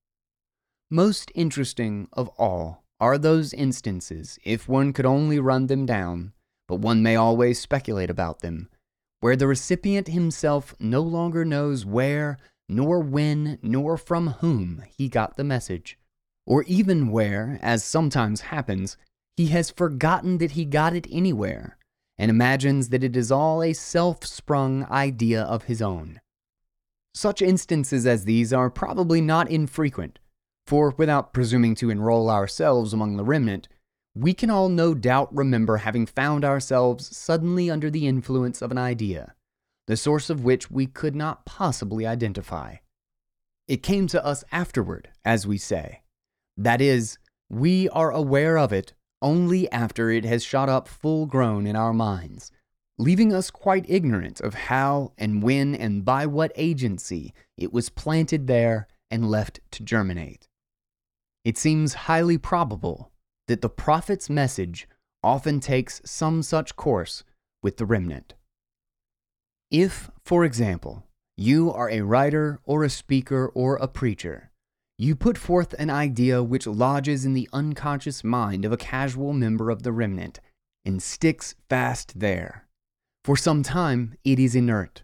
[0.90, 6.34] Most interesting of all are those instances, if one could only run them down,
[6.68, 8.68] but one may always speculate about them,
[9.20, 15.38] where the recipient himself no longer knows where, nor when, nor from whom he got
[15.38, 16.00] the message,
[16.48, 18.98] or even where, as sometimes happens,
[19.38, 21.78] he has forgotten that he got it anywhere,
[22.18, 26.20] and imagines that it is all a self sprung idea of his own.
[27.16, 30.20] Such instances as these are probably not infrequent,
[30.68, 33.70] for without presuming to enroll ourselves among the remnant,
[34.14, 38.78] we can all no doubt remember having found ourselves suddenly under the influence of an
[38.78, 39.34] idea,
[39.88, 42.76] the source of which we could not possibly identify.
[43.66, 46.02] It came to us afterward, as we say.
[46.58, 47.18] That is,
[47.50, 51.94] we are aware of it only after it has shot up full grown in our
[51.94, 52.52] minds,
[52.98, 58.48] leaving us quite ignorant of how and when and by what agency it was planted
[58.48, 60.48] there and left to germinate.
[61.44, 63.12] It seems highly probable
[63.48, 64.88] that the prophet's message
[65.24, 67.24] often takes some such course
[67.62, 68.34] with the remnant.
[69.72, 71.04] If, for example,
[71.38, 74.52] you are a writer or a speaker or a preacher,
[74.98, 79.70] you put forth an idea which lodges in the unconscious mind of a casual member
[79.70, 80.40] of the remnant
[80.86, 82.66] and sticks fast there.
[83.26, 85.02] For some time, it is inert.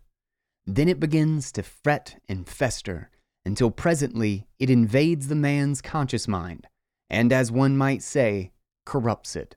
[0.67, 3.09] Then it begins to fret and fester
[3.43, 6.67] until presently it invades the man's conscious mind
[7.09, 8.51] and, as one might say,
[8.85, 9.55] corrupts it.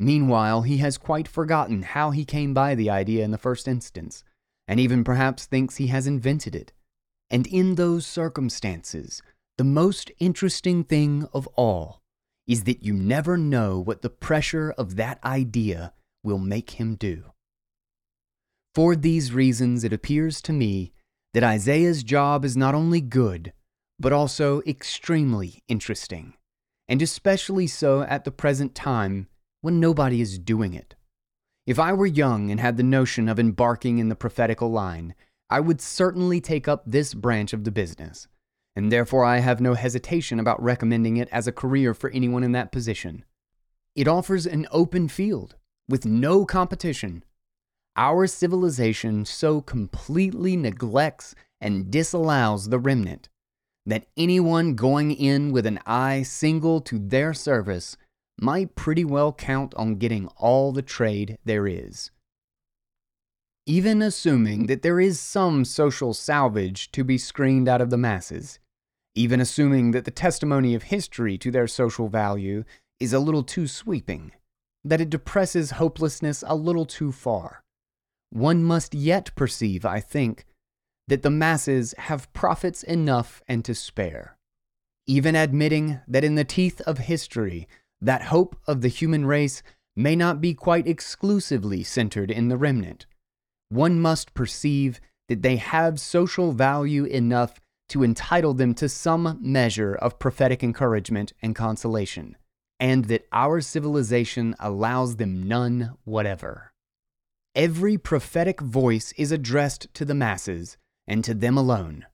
[0.00, 4.24] Meanwhile, he has quite forgotten how he came by the idea in the first instance,
[4.66, 6.72] and even perhaps thinks he has invented it.
[7.30, 9.22] And in those circumstances,
[9.58, 12.02] the most interesting thing of all
[12.48, 15.92] is that you never know what the pressure of that idea
[16.24, 17.26] will make him do.
[18.74, 20.92] For these reasons, it appears to me
[21.34, 23.52] that Isaiah's job is not only good,
[23.98, 26.34] but also extremely interesting
[26.90, 29.28] and especially so at the present time
[29.60, 30.96] when nobody is doing it.
[31.64, 35.14] If I were young and had the notion of embarking in the prophetical line,
[35.48, 38.26] I would certainly take up this branch of the business,
[38.74, 42.52] and therefore I have no hesitation about recommending it as a career for anyone in
[42.52, 43.24] that position.
[43.94, 45.54] It offers an open field
[45.88, 47.22] with no competition.
[48.00, 53.28] Our civilization so completely neglects and disallows the remnant
[53.84, 57.98] that anyone going in with an eye single to their service
[58.40, 62.10] might pretty well count on getting all the trade there is.
[63.66, 68.58] Even assuming that there is some social salvage to be screened out of the masses,
[69.14, 72.64] even assuming that the testimony of history to their social value
[72.98, 74.32] is a little too sweeping,
[74.82, 77.62] that it depresses hopelessness a little too far,
[78.30, 80.44] one must yet perceive, I think,
[81.08, 84.36] that the masses have prophets enough and to spare.
[85.06, 87.68] Even admitting that in the teeth of history,
[88.00, 89.62] that hope of the human race
[89.96, 93.06] may not be quite exclusively centered in the remnant,
[93.70, 99.94] one must perceive that they have social value enough to entitle them to some measure
[99.94, 102.36] of prophetic encouragement and consolation,
[102.78, 106.69] and that our civilization allows them none whatever.
[107.54, 110.76] Every prophetic voice is addressed to the masses
[111.08, 112.06] and to them alone.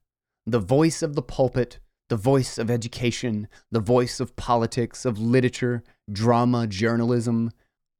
[0.47, 1.79] The voice of the pulpit,
[2.09, 7.51] the voice of education, the voice of politics, of literature, drama, journalism,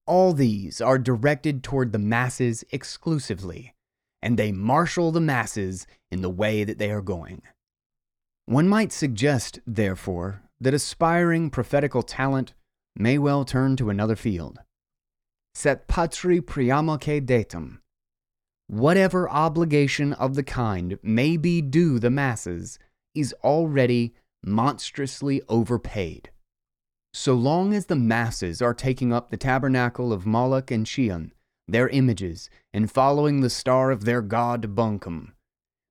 [0.08, 3.76] all these are directed toward the masses exclusively,
[4.22, 7.44] and they marshal the masses in the way that they are going.
[8.46, 12.54] One might suggest, therefore, that aspiring prophetical talent
[12.96, 14.60] may well turn to another field.
[15.58, 17.82] Set patri priamaque datum,
[18.68, 22.78] whatever obligation of the kind may be due the masses
[23.16, 24.14] is already
[24.46, 26.30] monstrously overpaid.
[27.12, 31.32] So long as the masses are taking up the tabernacle of Moloch and Chiun,
[31.68, 35.32] their images, and following the star of their god Bunkum,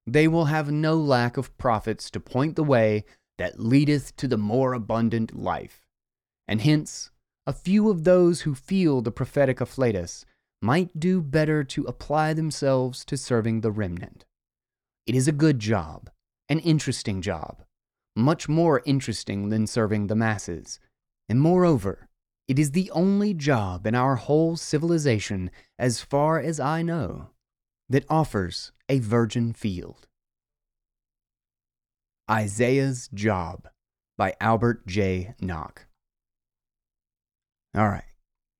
[0.07, 3.05] they will have no lack of prophets to point the way
[3.37, 5.89] that leadeth to the more abundant life.
[6.47, 7.11] And hence,
[7.47, 10.25] a few of those who feel the prophetic afflatus
[10.61, 14.25] might do better to apply themselves to serving the remnant.
[15.07, 16.11] It is a good job,
[16.49, 17.63] an interesting job,
[18.17, 20.81] much more interesting than serving the masses.
[21.29, 22.09] And moreover,
[22.49, 27.31] it is the only job in our whole civilization, as far as I know,
[27.89, 30.07] that offers a virgin field.
[32.29, 33.69] Isaiah's Job
[34.17, 35.87] by Albert Jay Nock.
[37.77, 38.05] All right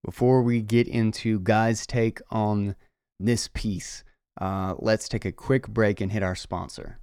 [0.07, 2.77] before we get into Guy's take on
[3.19, 4.05] this piece,
[4.41, 7.01] uh, let's take a quick break and hit our sponsor.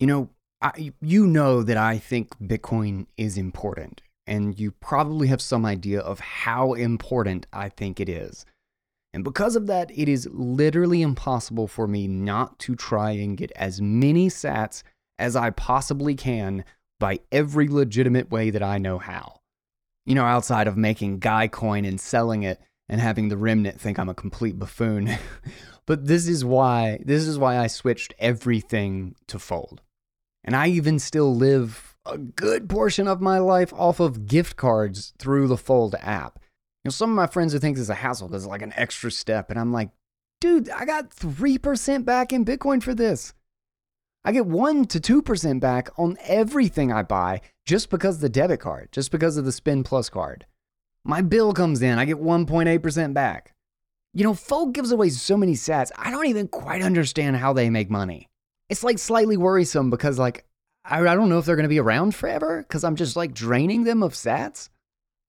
[0.00, 0.30] You know,
[0.60, 6.00] I, you know that I think Bitcoin is important, and you probably have some idea
[6.00, 8.44] of how important I think it is.
[9.12, 13.52] And because of that, it is literally impossible for me not to try and get
[13.52, 14.82] as many sats
[15.20, 16.64] as I possibly can
[16.98, 19.40] by every legitimate way that I know how
[20.06, 23.98] you know, outside of making Guy coin and selling it and having the remnant think
[23.98, 25.10] I'm a complete buffoon.
[25.86, 29.82] but this is why this is why I switched everything to fold.
[30.44, 35.12] And I even still live a good portion of my life off of gift cards
[35.18, 36.38] through the Fold app.
[36.84, 38.62] You know, some of my friends who think this is a hassle because it's like
[38.62, 39.90] an extra step, and I'm like,
[40.40, 43.34] dude, I got 3% back in Bitcoin for this.
[44.26, 48.58] I get 1 to 2% back on everything I buy just because of the debit
[48.58, 50.46] card, just because of the Spin Plus card.
[51.04, 53.54] My bill comes in, I get 1.8% back.
[54.12, 57.70] You know, Fold gives away so many sats, I don't even quite understand how they
[57.70, 58.28] make money.
[58.68, 60.44] It's like slightly worrisome because, like,
[60.84, 63.84] I, I don't know if they're to be around forever because I'm just like draining
[63.84, 64.70] them of sats.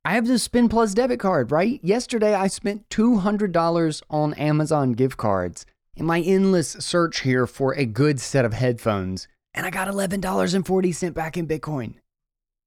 [0.06, 1.80] I have this Spin Plus debit card, right?
[1.84, 5.68] Yesterday I spent $200 on Amazon gift cards
[5.98, 11.14] in my endless search here for a good set of headphones, and I got $11.40
[11.14, 11.96] back in Bitcoin.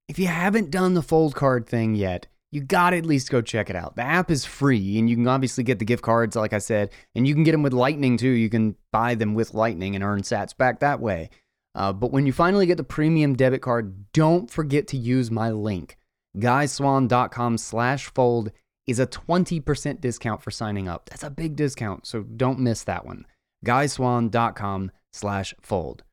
[0.09, 3.69] If you haven't done the fold card thing yet, you gotta at least go check
[3.69, 3.95] it out.
[3.95, 6.89] The app is free, and you can obviously get the gift cards, like I said,
[7.15, 8.27] and you can get them with Lightning too.
[8.27, 11.29] You can buy them with Lightning and earn sats back that way.
[11.73, 15.49] Uh, but when you finally get the premium debit card, don't forget to use my
[15.49, 15.97] link.
[16.37, 18.51] GuySwann.com slash fold
[18.87, 21.09] is a 20% discount for signing up.
[21.09, 23.25] That's a big discount, so don't miss that one.
[23.65, 26.03] GuySwann.com slash fold.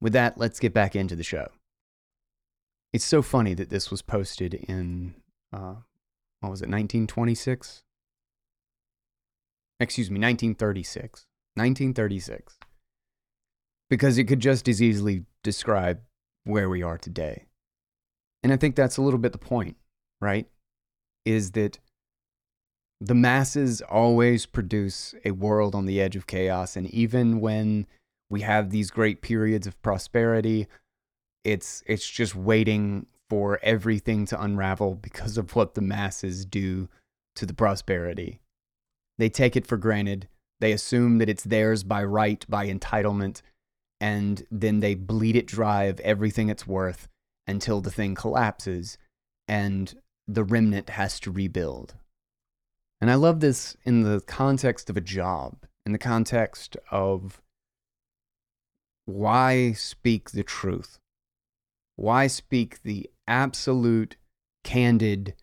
[0.00, 1.48] With that, let's get back into the show.
[2.92, 5.14] It's so funny that this was posted in,
[5.52, 5.76] uh,
[6.40, 7.82] what was it, 1926?
[9.80, 11.26] Excuse me, 1936.
[11.54, 12.58] 1936
[13.90, 16.00] because it could just as easily describe
[16.44, 17.46] where we are today.
[18.42, 19.76] And I think that's a little bit the point,
[20.20, 20.46] right?
[21.24, 21.78] Is that
[23.00, 26.76] the masses always produce a world on the edge of chaos.
[26.76, 27.86] And even when
[28.28, 30.66] we have these great periods of prosperity,
[31.44, 36.88] it's, it's just waiting for everything to unravel because of what the masses do
[37.36, 38.40] to the prosperity.
[39.16, 40.28] They take it for granted.
[40.60, 43.42] They assume that it's theirs by right, by entitlement,
[44.00, 47.08] and then they bleed it dry of everything it's worth
[47.46, 48.98] until the thing collapses
[49.46, 49.94] and
[50.26, 51.94] the remnant has to rebuild.
[53.00, 57.40] And I love this in the context of a job, in the context of
[59.04, 60.98] why speak the truth?
[61.96, 64.16] Why speak the absolute,
[64.64, 65.34] candid,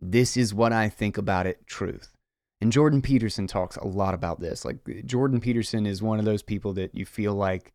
[0.00, 2.16] this is what I think about it truth?
[2.60, 4.64] And Jordan Peterson talks a lot about this.
[4.64, 7.72] Like, Jordan Peterson is one of those people that you feel like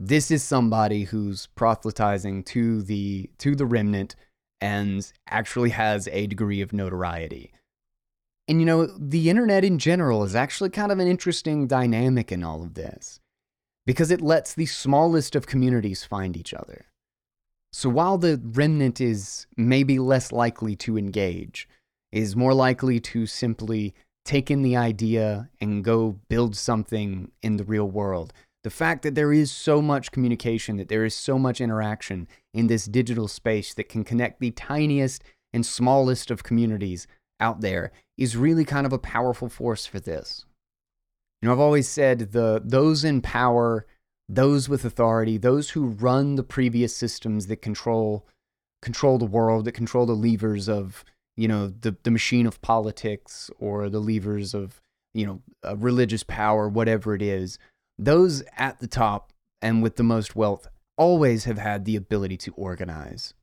[0.00, 4.14] this is somebody who's proselytizing to the to the remnant
[4.60, 7.52] and actually has a degree of notoriety.
[8.48, 12.42] And you know, the internet in general is actually kind of an interesting dynamic in
[12.42, 13.20] all of this
[13.86, 16.86] because it lets the smallest of communities find each other.
[17.72, 21.68] So while the remnant is maybe less likely to engage,
[22.10, 23.94] is more likely to simply
[24.24, 28.32] take in the idea and go build something in the real world,
[28.64, 32.66] the fact that there is so much communication, that there is so much interaction in
[32.66, 35.22] this digital space that can connect the tiniest
[35.52, 37.06] and smallest of communities
[37.40, 40.44] out there is really kind of a powerful force for this.
[41.40, 43.86] You know, I've always said the those in power,
[44.28, 48.26] those with authority, those who run the previous systems that control
[48.82, 51.04] control the world, that control the levers of,
[51.36, 54.80] you know, the, the machine of politics or the levers of,
[55.14, 57.58] you know, religious power, whatever it is,
[57.98, 62.52] those at the top and with the most wealth always have had the ability to
[62.52, 63.34] organize.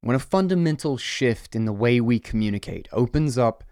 [0.00, 3.64] When a fundamental shift in the way we communicate opens up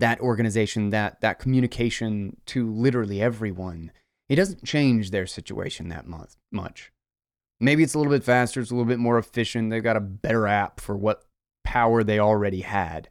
[0.00, 3.92] that organization, that, that communication to literally everyone,
[4.28, 6.06] it doesn't change their situation that
[6.50, 6.92] much.
[7.60, 10.00] Maybe it's a little bit faster, it's a little bit more efficient, they've got a
[10.00, 11.24] better app for what
[11.64, 13.10] power they already had.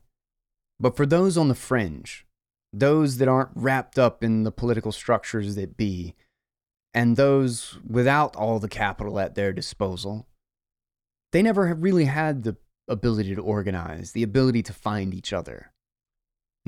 [0.79, 2.25] But for those on the fringe,
[2.73, 6.15] those that aren't wrapped up in the political structures that be,
[6.93, 10.27] and those without all the capital at their disposal,
[11.31, 15.71] they never have really had the ability to organize, the ability to find each other.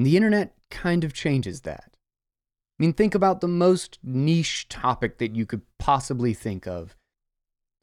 [0.02, 1.92] And the internet kind of changes that.
[1.94, 6.96] I mean, think about the most niche topic that you could possibly think of.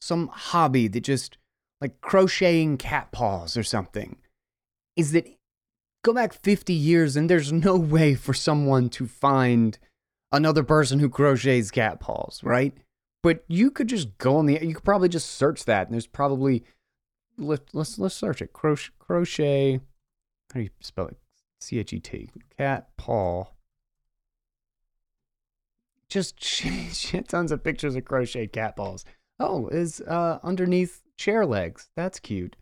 [0.01, 1.37] Some hobby that just,
[1.79, 4.17] like crocheting cat paws or something.
[4.97, 5.29] Is that
[6.03, 9.79] go back 50 years and there's no way for someone to find
[10.29, 12.73] another person who crochets cat paws, right?
[13.23, 16.05] But you could just go on the you could probably just search that and there's
[16.05, 16.65] probably
[17.37, 18.51] let, let's let's search it.
[18.51, 19.79] Crochet crochet
[20.53, 21.17] how do you spell it?
[21.59, 23.45] C H E T cat paw.
[26.09, 29.05] Just shit tons of pictures of crochet cat balls.
[29.39, 31.89] Oh, is uh underneath chair legs.
[31.95, 32.55] That's cute.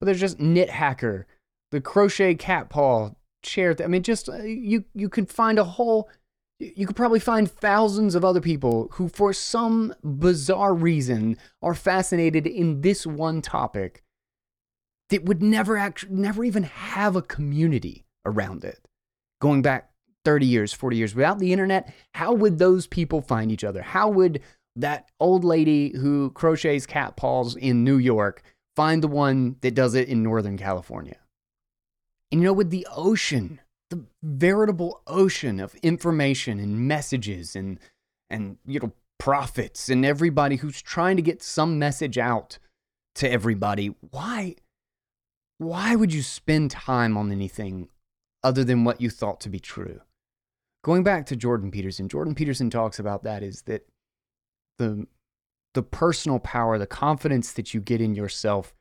[0.00, 1.26] But there's just knit hacker
[1.72, 3.10] the crochet cat paw
[3.42, 3.74] chair.
[3.82, 6.08] I mean, just uh, you you can find a whole
[6.60, 12.46] you could probably find thousands of other people who, for some bizarre reason, are fascinated
[12.46, 14.04] in this one topic
[15.12, 18.86] that would never actually, never even have a community around it.
[19.40, 19.90] Going back
[20.24, 23.82] 30 years, 40 years without the internet, how would those people find each other?
[23.82, 24.40] How would
[24.76, 28.42] that old lady who crochets cat paws in New York
[28.76, 31.16] find the one that does it in Northern California?
[32.30, 33.60] And you know, with the ocean
[33.92, 37.78] the veritable ocean of information and messages and
[38.30, 42.58] and you know prophets and everybody who's trying to get some message out
[43.14, 44.56] to everybody why
[45.62, 47.88] why would you spend time on anything
[48.42, 50.00] other than what you thought to be true
[50.84, 53.86] going back to jordan peterson jordan peterson talks about that is that
[54.78, 55.06] the
[55.74, 58.74] the personal power the confidence that you get in yourself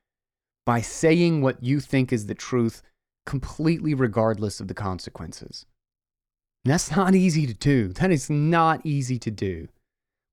[0.66, 2.82] by saying what you think is the truth
[3.26, 5.66] completely regardless of the consequences.
[6.64, 7.90] And that's not easy to do.
[7.90, 9.68] That is not easy to do.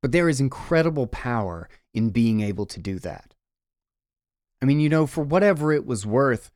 [0.02, 3.34] But there is incredible power in being able to do that.
[4.60, 6.50] I mean, you know, for whatever it was worth,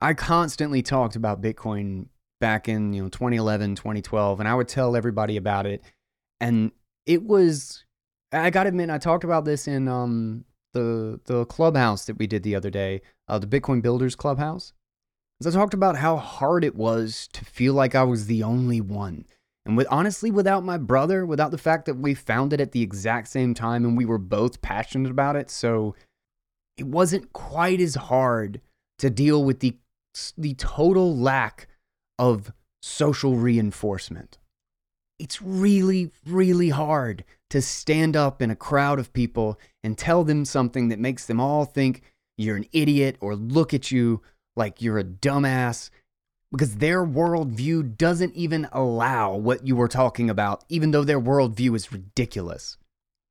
[0.00, 2.06] I constantly talked about Bitcoin
[2.40, 5.82] back in, you know, 2011, 2012, and I would tell everybody about it.
[6.40, 6.72] And
[7.06, 7.84] it was
[8.32, 12.26] I got to admit I talked about this in um the the clubhouse that we
[12.26, 14.72] did the other day, uh, the Bitcoin Builders Clubhouse.
[15.40, 18.80] As I talked about how hard it was to feel like I was the only
[18.80, 19.26] one.
[19.66, 22.82] And with honestly, without my brother, without the fact that we found it at the
[22.82, 25.94] exact same time and we were both passionate about it, so
[26.76, 28.60] it wasn't quite as hard
[28.98, 29.76] to deal with the
[30.36, 31.68] the total lack
[32.18, 32.52] of
[32.82, 34.38] social reinforcement.
[35.18, 40.44] It's really, really hard to stand up in a crowd of people and tell them
[40.44, 42.02] something that makes them all think
[42.36, 44.20] you're an idiot or look at you
[44.56, 45.90] like you're a dumbass
[46.50, 51.74] because their worldview doesn't even allow what you were talking about, even though their worldview
[51.74, 52.76] is ridiculous.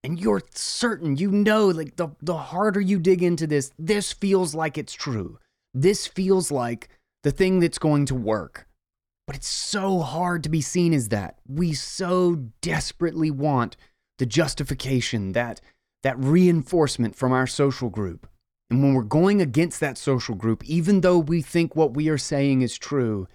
[0.04, 4.56] And you're certain, you know, like the, the harder you dig into this, this feels
[4.56, 5.38] like it's true.
[5.74, 6.90] This feels like
[7.24, 8.68] the thing that's going to work.
[9.28, 11.38] But it's so hard to be seen as that.
[11.48, 13.78] We so desperately want
[14.18, 15.62] the justification, that,
[16.04, 18.28] that reinforcement from our social group.
[18.70, 22.18] And when we're going against that social group, even though we think what we are
[22.18, 23.28] saying is true,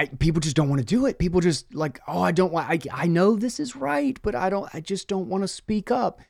[0.00, 1.18] I, people just don't want to do it.
[1.18, 4.48] People just like, oh, I don't want, I, I know this is right, but I
[4.48, 6.20] don't, I just don't want to speak up.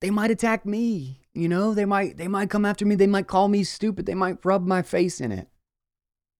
[0.00, 2.94] They might attack me, you know, they might, they might come after me.
[2.94, 4.06] They might call me stupid.
[4.06, 5.48] They might rub my face in it.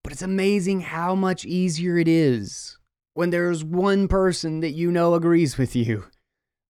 [0.03, 2.77] But it's amazing how much easier it is
[3.13, 6.05] when there's one person that you know agrees with you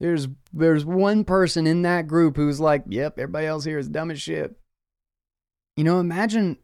[0.01, 4.09] there's there's one person in that group who's like, "Yep, everybody else here is dumb
[4.09, 4.55] as shit."
[5.77, 6.57] You know, imagine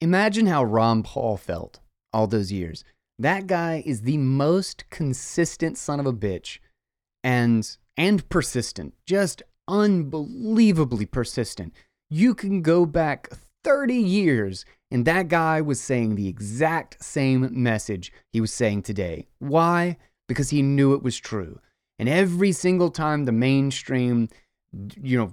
[0.00, 1.80] imagine how Ron Paul felt
[2.14, 2.84] all those years.
[3.18, 6.58] That guy is the most consistent son of a bitch
[7.24, 8.94] and and persistent.
[9.06, 11.74] Just unbelievably persistent.
[12.10, 13.28] You can go back
[13.64, 19.26] 30 years and that guy was saying the exact same message he was saying today.
[19.38, 19.98] Why?
[20.28, 21.60] Because he knew it was true.
[21.98, 24.28] And every single time the mainstream,
[25.02, 25.32] you know,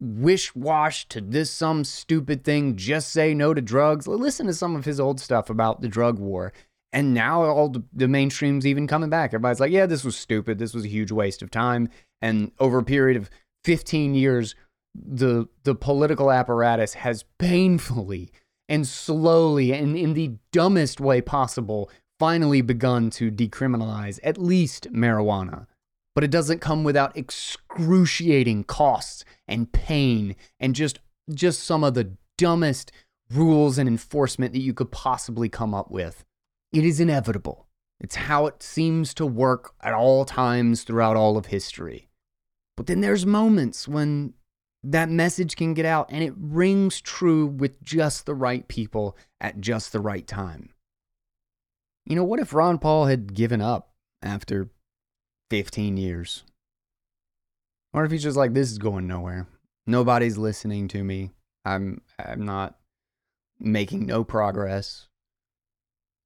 [0.00, 4.08] wish wash to this some stupid thing, just say no to drugs.
[4.08, 6.52] Listen to some of his old stuff about the drug war.
[6.92, 9.30] And now all the, mainstream's even coming back.
[9.30, 10.58] Everybody's like, yeah, this was stupid.
[10.58, 11.88] This was a huge waste of time.
[12.20, 13.30] And over a period of
[13.64, 14.54] 15 years,
[14.94, 18.32] the the political apparatus has painfully
[18.68, 21.88] and slowly and in the dumbest way possible
[22.18, 25.68] finally begun to decriminalize at least marijuana
[26.14, 30.98] but it doesn't come without excruciating costs and pain and just
[31.32, 32.90] just some of the dumbest
[33.30, 36.24] rules and enforcement that you could possibly come up with.
[36.72, 37.66] It is inevitable.
[38.00, 42.08] It's how it seems to work at all times throughout all of history.
[42.76, 44.34] But then there's moments when
[44.82, 49.60] that message can get out and it rings true with just the right people at
[49.60, 50.70] just the right time.
[52.06, 53.90] You know, what if Ron Paul had given up
[54.22, 54.70] after
[55.50, 56.44] 15 years.
[57.92, 59.48] Or if he's just like, this is going nowhere.
[59.86, 61.32] Nobody's listening to me.
[61.64, 62.78] I'm I'm not
[63.58, 65.08] making no progress.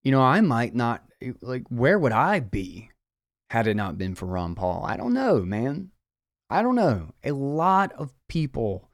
[0.04, 2.90] You know, I might not eh, like where would I be
[3.50, 4.84] had it not been for Ron Paul?
[4.84, 5.90] I don't know, man.
[6.50, 7.14] I don't know.
[7.24, 8.90] A lot of people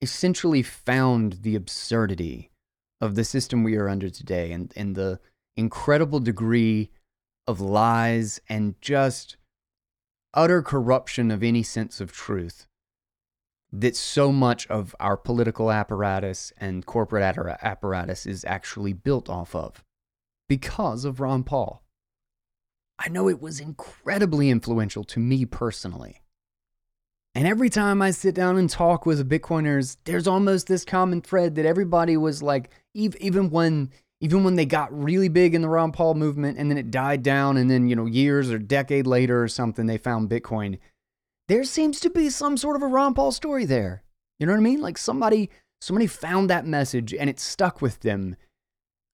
[0.00, 2.50] essentially found the absurdity
[3.00, 5.18] of the system we are under today and, and the
[5.56, 6.90] incredible degree
[7.46, 9.36] of lies and just
[10.34, 12.66] utter corruption of any sense of truth
[13.72, 17.22] that so much of our political apparatus and corporate
[17.62, 19.84] apparatus is actually built off of
[20.48, 21.82] because of Ron Paul.
[22.98, 26.22] I know it was incredibly influential to me personally.
[27.34, 31.56] And every time I sit down and talk with Bitcoiners, there's almost this common thread
[31.56, 33.90] that everybody was like, even when
[34.22, 37.22] even when they got really big in the Ron Paul movement and then it died
[37.22, 40.78] down, and then you know years or decade later or something, they found Bitcoin.
[41.48, 44.02] There seems to be some sort of a Ron Paul story there.
[44.38, 44.80] You know what I mean?
[44.80, 48.36] Like somebody somebody found that message and it stuck with them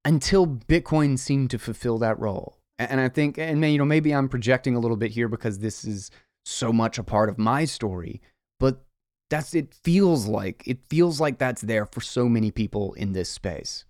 [0.04, 2.58] until Bitcoin seemed to fulfill that role.
[2.78, 5.84] And I think, and you know, maybe I'm projecting a little bit here because this
[5.84, 6.10] is
[6.44, 8.20] so much a part of my story,
[8.58, 8.84] but
[9.30, 13.28] that's it feels like it feels like that's there for so many people in this
[13.28, 13.84] space.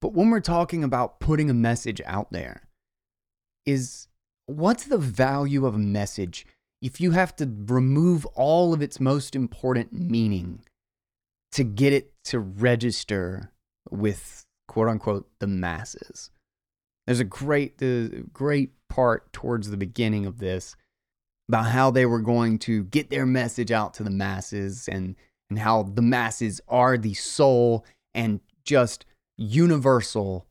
[0.00, 2.62] But when we're talking about putting a message out there,
[3.64, 4.08] is
[4.46, 6.44] what's the value of a message
[6.82, 10.64] if you have to remove all of its most important meaning
[11.52, 13.52] to get it to register
[13.90, 16.30] with quote unquote the masses?
[17.06, 20.76] There's a great, the great part towards the beginning of this
[21.48, 25.16] about how they were going to get their message out to the masses and,
[25.50, 29.04] and how the masses are the sole and just
[29.36, 30.46] universal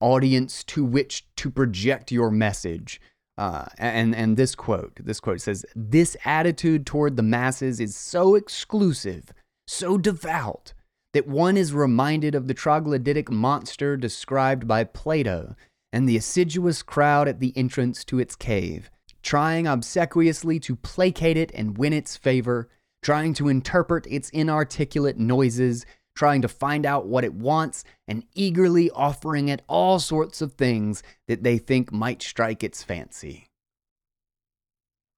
[0.00, 3.00] audience to which to project your message.
[3.38, 8.34] Uh, and and this quote, this quote says, "This attitude toward the masses is so
[8.34, 9.32] exclusive,
[9.68, 10.74] so devout,
[11.14, 15.54] that one is reminded of the troglodytic monster described by Plato
[15.92, 18.90] and the assiduous crowd at the entrance to its cave,
[19.22, 22.68] trying obsequiously to placate it and win its favor,
[23.02, 25.86] trying to interpret its inarticulate noises,
[26.18, 31.00] trying to find out what it wants, and eagerly offering it all sorts of things
[31.28, 33.46] that they think might strike its fancy.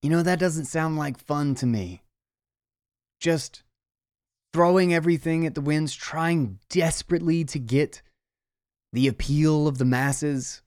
[0.03, 2.03] You know, that doesn't sound like fun to me.
[3.19, 3.63] Just
[4.53, 8.03] throwing everything at the winds, trying desperately to get
[8.93, 10.61] the appeal of the masses,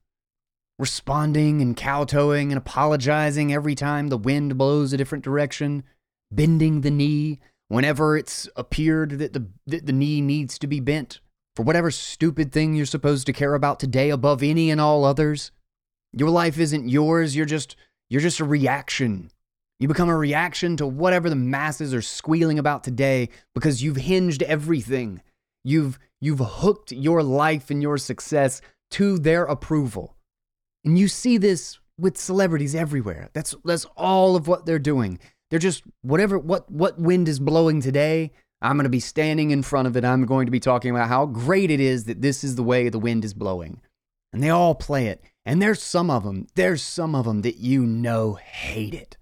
[0.79, 5.83] responding and kowtowing and apologizing every time the wind blows a different direction,
[6.31, 7.39] bending the knee
[7.73, 11.19] whenever it's appeared that the, that the knee needs to be bent
[11.55, 15.51] for whatever stupid thing you're supposed to care about today above any and all others.
[16.11, 17.75] Your life isn't yours, you're just
[18.09, 19.31] you're just a reaction.
[19.79, 24.43] You become a reaction to whatever the masses are squealing about today because you've hinged
[24.43, 25.21] everything.
[25.63, 28.61] You've You've hooked your life and your success
[28.91, 30.15] to their approval.
[30.85, 33.29] And you see this with celebrities everywhere.
[33.33, 35.19] That's that's all of what they're doing.
[35.53, 39.61] They're just whatever what what wind is blowing today, I'm going to be standing in
[39.61, 40.03] front of it.
[40.03, 42.89] I'm going to be talking about how great it is that this is the way
[42.89, 43.79] the wind is blowing.
[44.31, 45.23] And they all play it.
[45.45, 49.17] And there's some of them, there's some of them that you know hate it.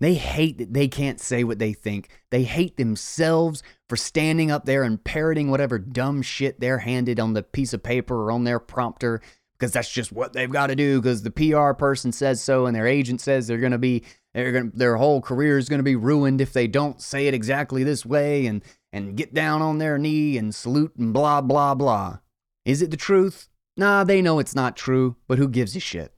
[0.00, 2.08] They hate that they can't say what they think.
[2.30, 7.34] They hate themselves for standing up there and parroting whatever dumb shit they're handed on
[7.34, 9.20] the piece of paper or on their prompter
[9.62, 12.74] because that's just what they've got to do because the PR person says so and
[12.74, 14.02] their agent says they're going to be
[14.34, 17.34] they're going their whole career is going to be ruined if they don't say it
[17.34, 21.76] exactly this way and and get down on their knee and salute and blah blah
[21.76, 22.18] blah.
[22.64, 23.48] Is it the truth?
[23.76, 26.12] Nah, they know it's not true, but who gives a shit?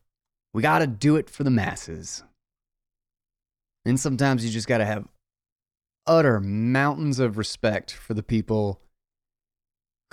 [0.54, 2.22] We got to do it for the masses.
[3.84, 5.06] And sometimes you just got to have
[6.06, 8.80] utter mountains of respect for the people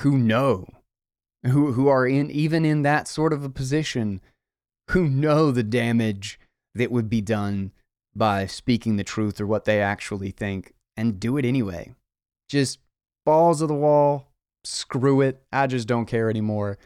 [0.01, 0.67] who know,
[1.43, 4.21] who, who are in even in that sort of a position,
[4.91, 6.39] who know the damage
[6.75, 7.71] that would be done
[8.15, 11.93] by speaking the truth or what they actually think and do it anyway.
[12.49, 12.79] Just
[13.25, 14.27] balls of the wall,
[14.63, 15.41] screw it.
[15.51, 16.77] I just don't care anymore.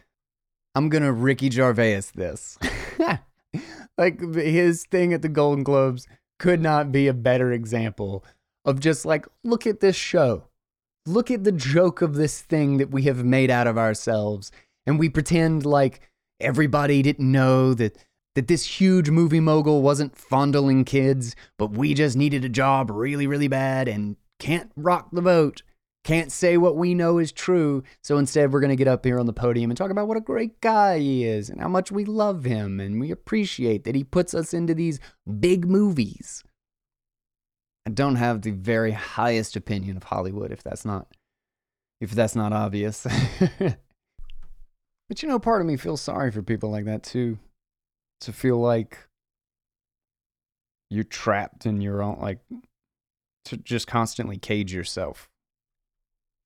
[0.74, 2.58] I'm going to Ricky Gervais this.
[3.98, 6.06] like his thing at the Golden Globes
[6.38, 8.24] could not be a better example
[8.64, 10.44] of just like, look at this show.
[11.06, 14.50] Look at the joke of this thing that we have made out of ourselves.
[14.86, 16.00] And we pretend like
[16.40, 17.96] everybody didn't know that,
[18.34, 23.26] that this huge movie mogul wasn't fondling kids, but we just needed a job really,
[23.26, 25.62] really bad and can't rock the vote
[26.06, 27.82] can't say what we know is true.
[28.00, 30.16] So instead, we're going to get up here on the podium and talk about what
[30.16, 33.96] a great guy he is and how much we love him and we appreciate that
[33.96, 35.00] he puts us into these
[35.40, 36.44] big movies.
[37.86, 41.06] I don't have the very highest opinion of Hollywood if that's not
[42.00, 43.06] if that's not obvious.
[43.58, 47.38] but you know, part of me feels sorry for people like that too.
[48.22, 48.98] To feel like
[50.90, 52.40] you're trapped in your own like
[53.44, 55.28] to just constantly cage yourself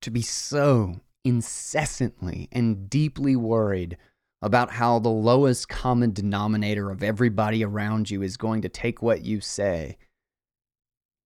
[0.03, 3.97] to be so incessantly and deeply worried
[4.43, 9.23] about how the lowest common denominator of everybody around you is going to take what
[9.23, 9.99] you say,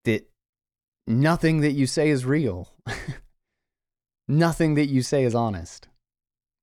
[0.05, 0.29] that
[1.07, 2.69] nothing that you say is real.
[4.29, 5.89] nothing that you say is honest.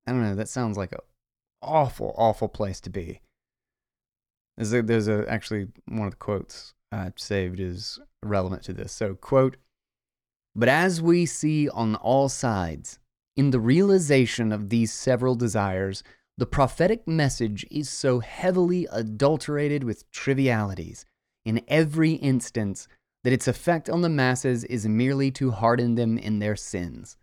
[0.08, 1.00] I don't know, that sounds like an
[1.62, 3.22] awful, awful place to be.
[4.58, 8.92] There's, a, there's a, actually one of the quotes I saved is relevant to this.
[8.92, 9.58] So, quote,
[10.56, 13.00] but as we see on all sides,
[13.38, 16.04] in the realization of these several desires,
[16.38, 21.06] the prophetic message is so heavily adulterated with trivialities
[21.46, 22.88] in every instance
[23.24, 27.18] that its effect on the masses is merely to harden them in their sins.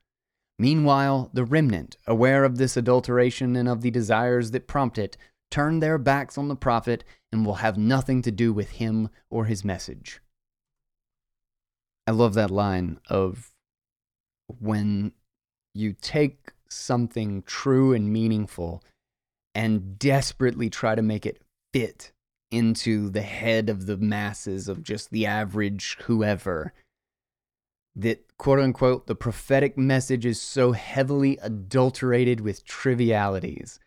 [0.58, 5.16] Meanwhile, the remnant, aware of this adulteration and of the desires that prompt it,
[5.50, 9.44] turn their backs on the prophet and will have nothing to do with him or
[9.44, 10.20] his message.
[12.06, 13.52] I love that line of
[14.46, 15.12] when
[15.74, 18.82] you take something true and meaningful
[19.54, 21.42] and desperately try to make it
[21.72, 22.12] fit
[22.50, 26.72] into the head of the masses of just the average whoever
[27.98, 33.80] that quote unquote the prophetic message is so heavily adulterated with trivialities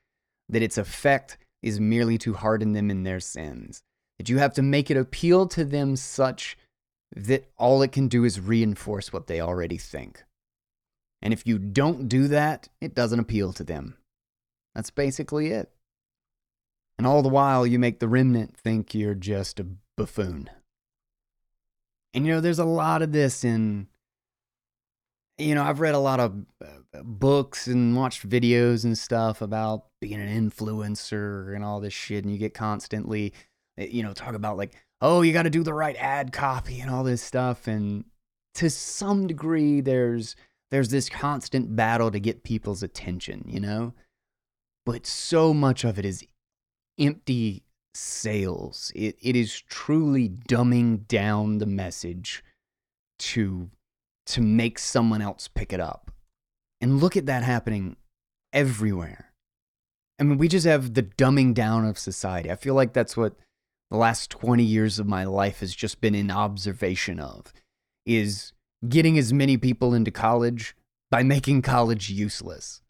[0.49, 3.81] that its effect is merely to harden them in their sins.
[4.17, 6.57] That you have to make it appeal to them such
[7.15, 10.23] that all it can do is reinforce what they already think.
[11.21, 13.97] And if you don't do that it doesn't appeal to them.
[14.75, 15.71] That's basically it
[17.01, 19.65] and all the while, you make the remnant think you're just a
[19.97, 20.51] buffoon.
[22.13, 23.87] And you know, there's a lot of this in,
[25.39, 29.85] you know, I've read a lot of uh, books and watched videos and stuff about
[29.99, 32.23] being an influencer and all this shit.
[32.23, 33.33] And you get constantly,
[33.79, 36.81] eh, you know, talk about like, oh, you got to do the right ad copy
[36.81, 37.65] and all this stuff.
[37.65, 38.05] And
[38.53, 40.35] to some degree, there's,
[40.69, 43.95] there's this constant battle to get people's attention, you know?
[44.85, 46.23] But so much of it is
[46.99, 47.63] empty
[47.93, 48.91] sales.
[48.95, 52.43] It, it is truly dumbing down the message
[53.19, 53.69] to,
[54.27, 56.11] to make someone else pick it up.
[56.79, 57.95] And look at that happening
[58.53, 59.31] everywhere.
[60.19, 62.51] I mean, we just have the dumbing down of society.
[62.51, 63.35] I feel like that's what
[63.89, 67.53] the last 20 years of my life has just been in observation of
[68.05, 68.53] is
[68.87, 70.75] getting as many people into college
[71.09, 72.81] by making college useless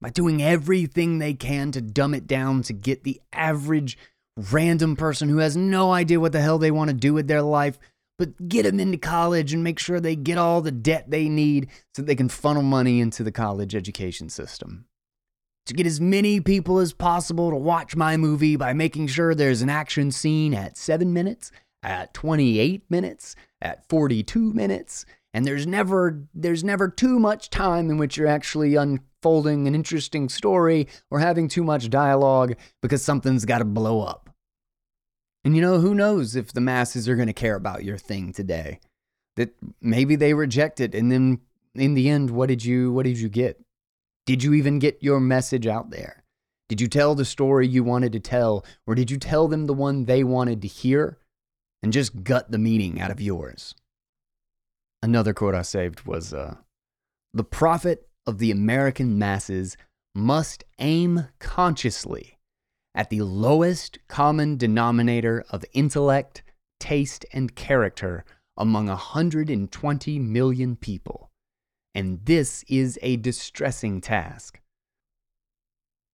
[0.00, 3.98] by doing everything they can to dumb it down to get the average
[4.36, 7.42] random person who has no idea what the hell they want to do with their
[7.42, 7.78] life,
[8.18, 11.68] but get them into college and make sure they get all the debt they need
[11.94, 14.86] so they can funnel money into the college education system.
[15.66, 19.62] To get as many people as possible to watch my movie by making sure there's
[19.62, 26.24] an action scene at 7 minutes, at 28 minutes, at 42 minutes, and there's never
[26.34, 28.76] there's never too much time in which you're actually
[29.20, 34.30] unfolding an interesting story or having too much dialogue because something's got to blow up.
[35.44, 38.32] And you know, who knows if the masses are going to care about your thing
[38.32, 38.80] today?
[39.36, 41.40] That maybe they reject it and then
[41.74, 43.62] in the end what did you what did you get?
[44.26, 46.22] Did you even get your message out there?
[46.68, 49.74] Did you tell the story you wanted to tell or did you tell them the
[49.74, 51.18] one they wanted to hear
[51.82, 53.74] and just gut the meaning out of yours?
[55.02, 56.56] Another quote I saved was uh,
[57.32, 59.76] The prophet of the American masses
[60.14, 62.38] must aim consciously
[62.94, 66.42] at the lowest common denominator of intellect,
[66.78, 68.24] taste, and character
[68.56, 71.30] among 120 million people.
[71.94, 74.60] And this is a distressing task.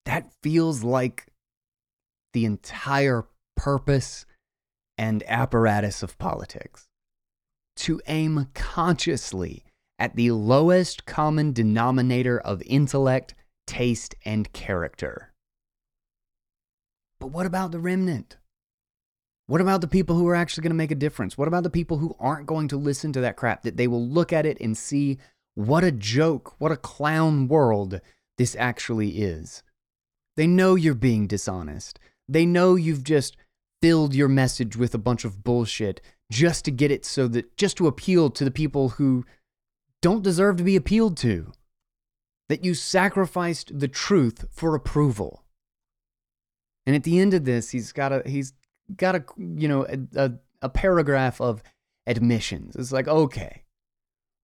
[0.05, 1.27] That feels like
[2.33, 3.25] the entire
[3.55, 4.25] purpose
[4.97, 6.87] and apparatus of politics
[7.77, 9.65] to aim consciously
[9.97, 13.33] at the lowest common denominator of intellect,
[13.65, 15.31] taste, and character.
[17.19, 18.37] But what about the remnant?
[19.47, 21.37] What about the people who are actually going to make a difference?
[21.37, 23.61] What about the people who aren't going to listen to that crap?
[23.61, 25.19] That they will look at it and see
[25.53, 28.01] what a joke, what a clown world
[28.37, 29.63] this actually is.
[30.35, 31.99] They know you're being dishonest.
[32.27, 33.37] They know you've just
[33.81, 37.77] filled your message with a bunch of bullshit just to get it so that just
[37.77, 39.25] to appeal to the people who
[40.05, 41.51] don't deserve to be appealed to.
[42.47, 45.43] That you sacrificed the truth for approval.
[46.85, 48.53] And at the end of this, he's got a he's
[48.95, 50.31] got a you know a, a,
[50.61, 51.63] a paragraph of
[52.05, 52.75] admissions.
[52.75, 53.63] It's like okay,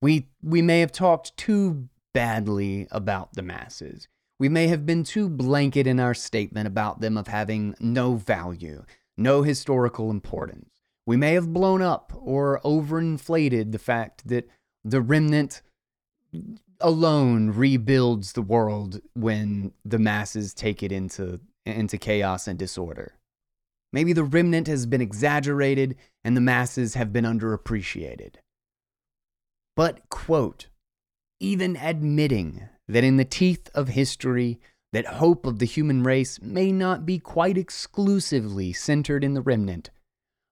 [0.01, 4.07] we we may have talked too badly about the masses.
[4.39, 8.83] We may have been too blanket in our statement about them of having no value,
[9.15, 10.71] no historical importance.
[11.05, 14.49] We may have blown up or overinflated the fact that
[14.83, 15.61] the remnant
[16.79, 23.13] alone rebuilds the world when the masses take it into, into chaos and disorder.
[23.93, 28.35] Maybe the remnant has been exaggerated and the masses have been underappreciated.
[29.75, 30.67] But, quote,
[31.39, 34.59] even admitting that in the teeth of history,
[34.93, 39.89] that hope of the human race may not be quite exclusively centered in the remnant,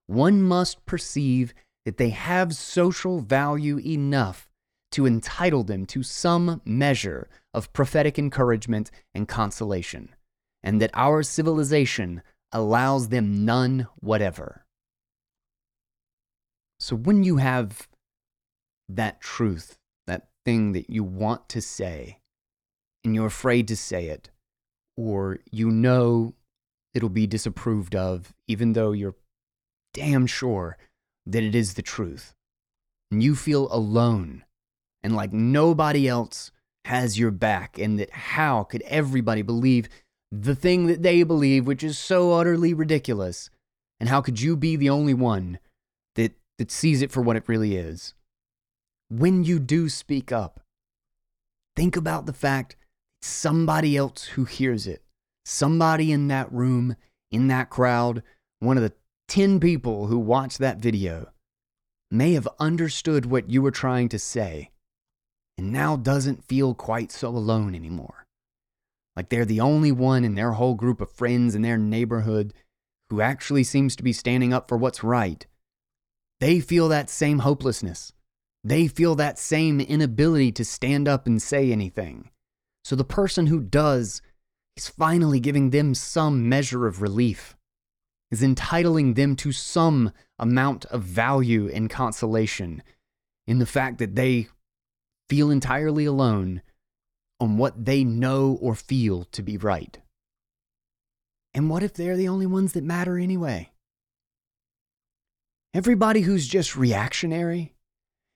[0.07, 1.53] one must perceive
[1.89, 4.47] that they have social value enough
[4.91, 10.13] to entitle them to some measure of prophetic encouragement and consolation,
[10.61, 12.21] and that our civilization
[12.51, 14.67] allows them none whatever.
[16.79, 17.87] So when you have
[18.87, 22.19] that truth, that thing that you want to say,
[23.03, 24.29] and you're afraid to say it,
[24.95, 26.35] or you know
[26.93, 29.15] it'll be disapproved of, even though you're
[29.91, 30.77] damn sure
[31.31, 32.35] that it is the truth,
[33.11, 34.43] and you feel alone
[35.03, 36.51] and like nobody else
[36.85, 39.87] has your back, and that how could everybody believe
[40.31, 43.49] the thing that they believe, which is so utterly ridiculous?
[43.99, 45.59] And how could you be the only one
[46.15, 48.13] that, that sees it for what it really is?
[49.09, 50.61] When you do speak up,
[51.75, 52.75] think about the fact
[53.21, 55.03] somebody else who hears it,
[55.45, 56.95] somebody in that room,
[57.31, 58.23] in that crowd,
[58.59, 58.93] one of the
[59.29, 61.31] 10 people who watched that video,
[62.09, 64.71] may have understood what you were trying to say
[65.55, 68.25] and now doesn't feel quite so alone anymore.
[69.15, 72.55] Like they're the only one in their whole group of friends in their neighborhood
[73.11, 75.45] who actually seems to be standing up for what's right.
[76.39, 78.13] They feel that same hopelessness.
[78.63, 82.31] They feel that same inability to stand up and say anything.
[82.83, 84.23] So the person who does
[84.75, 87.55] is finally giving them some measure of relief,
[88.31, 92.83] is entitling them to some amount of value and consolation
[93.47, 94.47] in the fact that they
[95.27, 96.61] feel entirely alone
[97.39, 99.99] on what they know or feel to be right.
[101.53, 103.71] And what if they're the only ones that matter anyway?
[105.73, 107.73] Everybody who's just reactionary,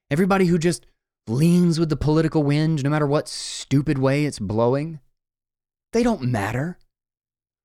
[0.10, 0.86] everybody who just
[1.28, 5.00] leans with the political wind no matter what stupid way it's blowing,
[5.94, 6.78] they don't matter.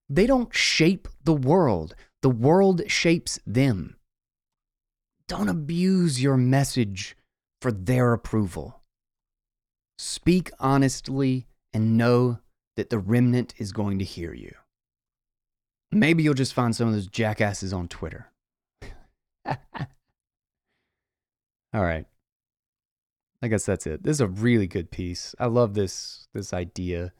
[0.08, 3.96] They don't shape the world, the world shapes them.
[5.26, 7.16] Don't abuse your message
[7.60, 8.80] for their approval.
[9.98, 12.38] Speak honestly and know
[12.76, 14.54] that the remnant is going to hear you.
[15.90, 18.30] Maybe you'll just find some of those jackasses on Twitter.
[19.46, 19.56] All
[21.74, 22.06] right.
[23.42, 24.02] I guess that's it.
[24.02, 25.34] This is a really good piece.
[25.38, 27.12] I love this this idea.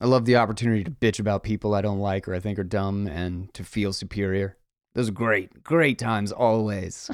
[0.00, 2.64] I love the opportunity to bitch about people I don't like or I think are
[2.64, 4.56] dumb and to feel superior.
[4.94, 7.10] Those are great, great times always.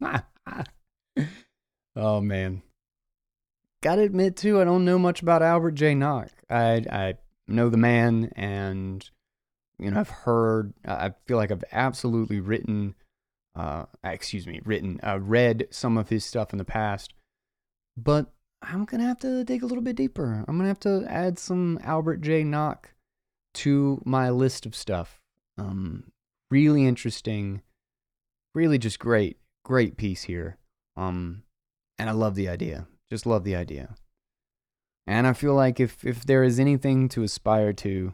[1.96, 2.62] oh man
[3.84, 6.30] gotta admit too, I don't know much about Albert Jay Nock.
[6.48, 7.14] I I
[7.46, 9.08] know the man, and
[9.78, 10.72] you know I've heard.
[10.86, 12.94] I feel like I've absolutely written,
[13.54, 17.12] uh, excuse me, written, uh, read some of his stuff in the past,
[17.94, 18.32] but
[18.68, 20.44] I'm gonna have to dig a little bit deeper.
[20.46, 22.90] I'm gonna have to add some Albert Jay Nock
[23.54, 25.20] to my list of stuff.
[25.58, 26.04] Um,
[26.50, 27.62] really interesting,
[28.54, 30.58] really just great, great piece here.
[30.96, 31.42] Um,
[31.98, 32.86] and I love the idea.
[33.10, 33.94] Just love the idea.
[35.06, 38.12] And I feel like if, if there is anything to aspire to,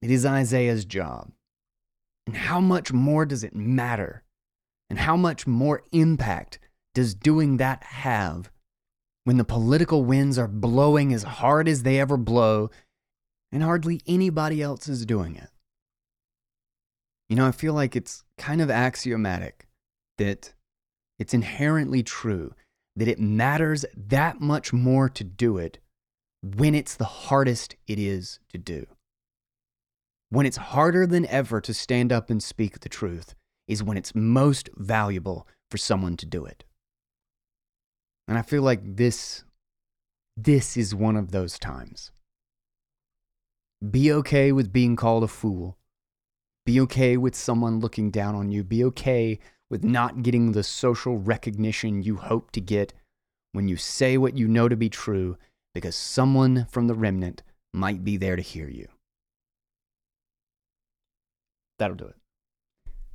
[0.00, 1.30] it is Isaiah's job.
[2.26, 4.24] And how much more does it matter?
[4.90, 6.58] And how much more impact
[6.94, 8.50] does doing that have
[9.28, 12.70] when the political winds are blowing as hard as they ever blow
[13.52, 15.50] and hardly anybody else is doing it?
[17.28, 19.68] You know, I feel like it's kind of axiomatic
[20.16, 20.54] that
[21.18, 22.54] it's inherently true
[22.96, 25.78] that it matters that much more to do it
[26.42, 28.86] when it's the hardest it is to do.
[30.30, 33.34] When it's harder than ever to stand up and speak the truth
[33.66, 36.64] is when it's most valuable for someone to do it.
[38.28, 39.44] And I feel like this
[40.36, 42.12] this is one of those times.
[43.90, 45.76] Be okay with being called a fool.
[46.64, 48.62] Be okay with someone looking down on you.
[48.62, 52.92] Be okay with not getting the social recognition you hope to get
[53.52, 55.36] when you say what you know to be true
[55.74, 58.88] because someone from the remnant might be there to hear you.
[61.78, 62.16] That'll do it.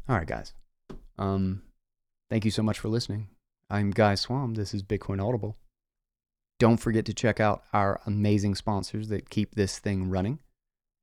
[0.10, 0.54] All right, guys.
[1.18, 1.64] Um,
[2.30, 3.28] thank you so much for listening.
[3.74, 4.54] I'm Guy Swann.
[4.54, 5.58] This is Bitcoin Audible.
[6.60, 10.38] Don't forget to check out our amazing sponsors that keep this thing running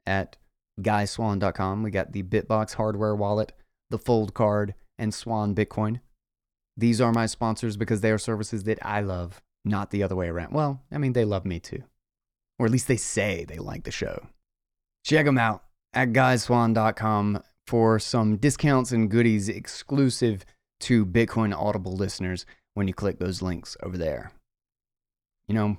[0.06, 0.36] at
[0.80, 1.82] guyswann.com.
[1.82, 3.50] We got the Bitbox hardware wallet,
[3.90, 5.98] the Fold card, and Swan Bitcoin.
[6.76, 10.28] These are my sponsors because they are services that I love, not the other way
[10.28, 10.52] around.
[10.52, 11.82] Well, I mean, they love me too.
[12.60, 14.28] Or at least they say they like the show.
[15.04, 20.44] Check them out at guyswann.com for some discounts and goodies exclusive
[20.82, 24.32] to Bitcoin Audible listeners when you click those links over there.
[25.46, 25.78] You know,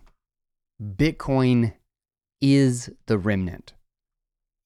[0.82, 1.74] Bitcoin
[2.42, 3.74] is the remnant.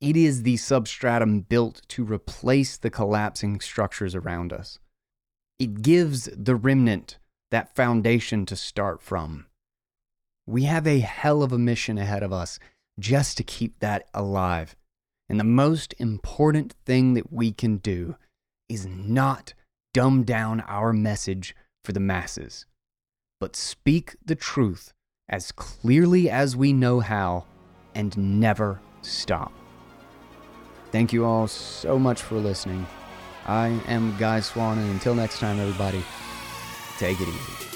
[0.01, 4.79] It is the substratum built to replace the collapsing structures around us.
[5.59, 7.17] It gives the remnant
[7.51, 9.45] that foundation to start from.
[10.45, 12.59] We have a hell of a mission ahead of us
[12.99, 14.75] just to keep that alive.
[15.27, 18.15] And the most important thing that we can do
[18.69, 19.53] is not
[19.93, 21.55] dumb down our message
[21.85, 22.65] for the masses,
[23.39, 24.91] but speak the truth
[25.29, 27.45] as clearly as we know how
[27.93, 29.53] and never stop.
[30.91, 32.85] Thank you all so much for listening.
[33.45, 36.03] I am Guy Swann, and until next time, everybody,
[36.97, 37.74] take it easy.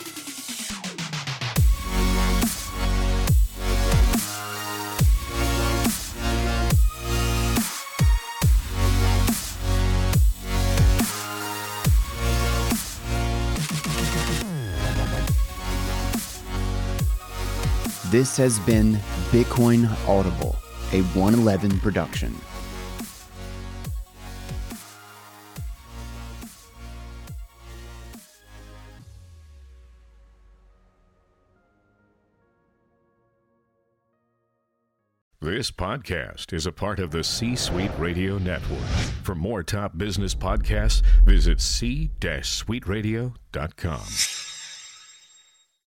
[18.11, 18.95] This has been
[19.29, 20.55] Bitcoin Audible,
[20.93, 22.35] a 111 production.
[35.39, 38.79] This podcast is a part of the C Suite Radio Network.
[39.21, 44.48] For more top business podcasts, visit c-suiteradio.com.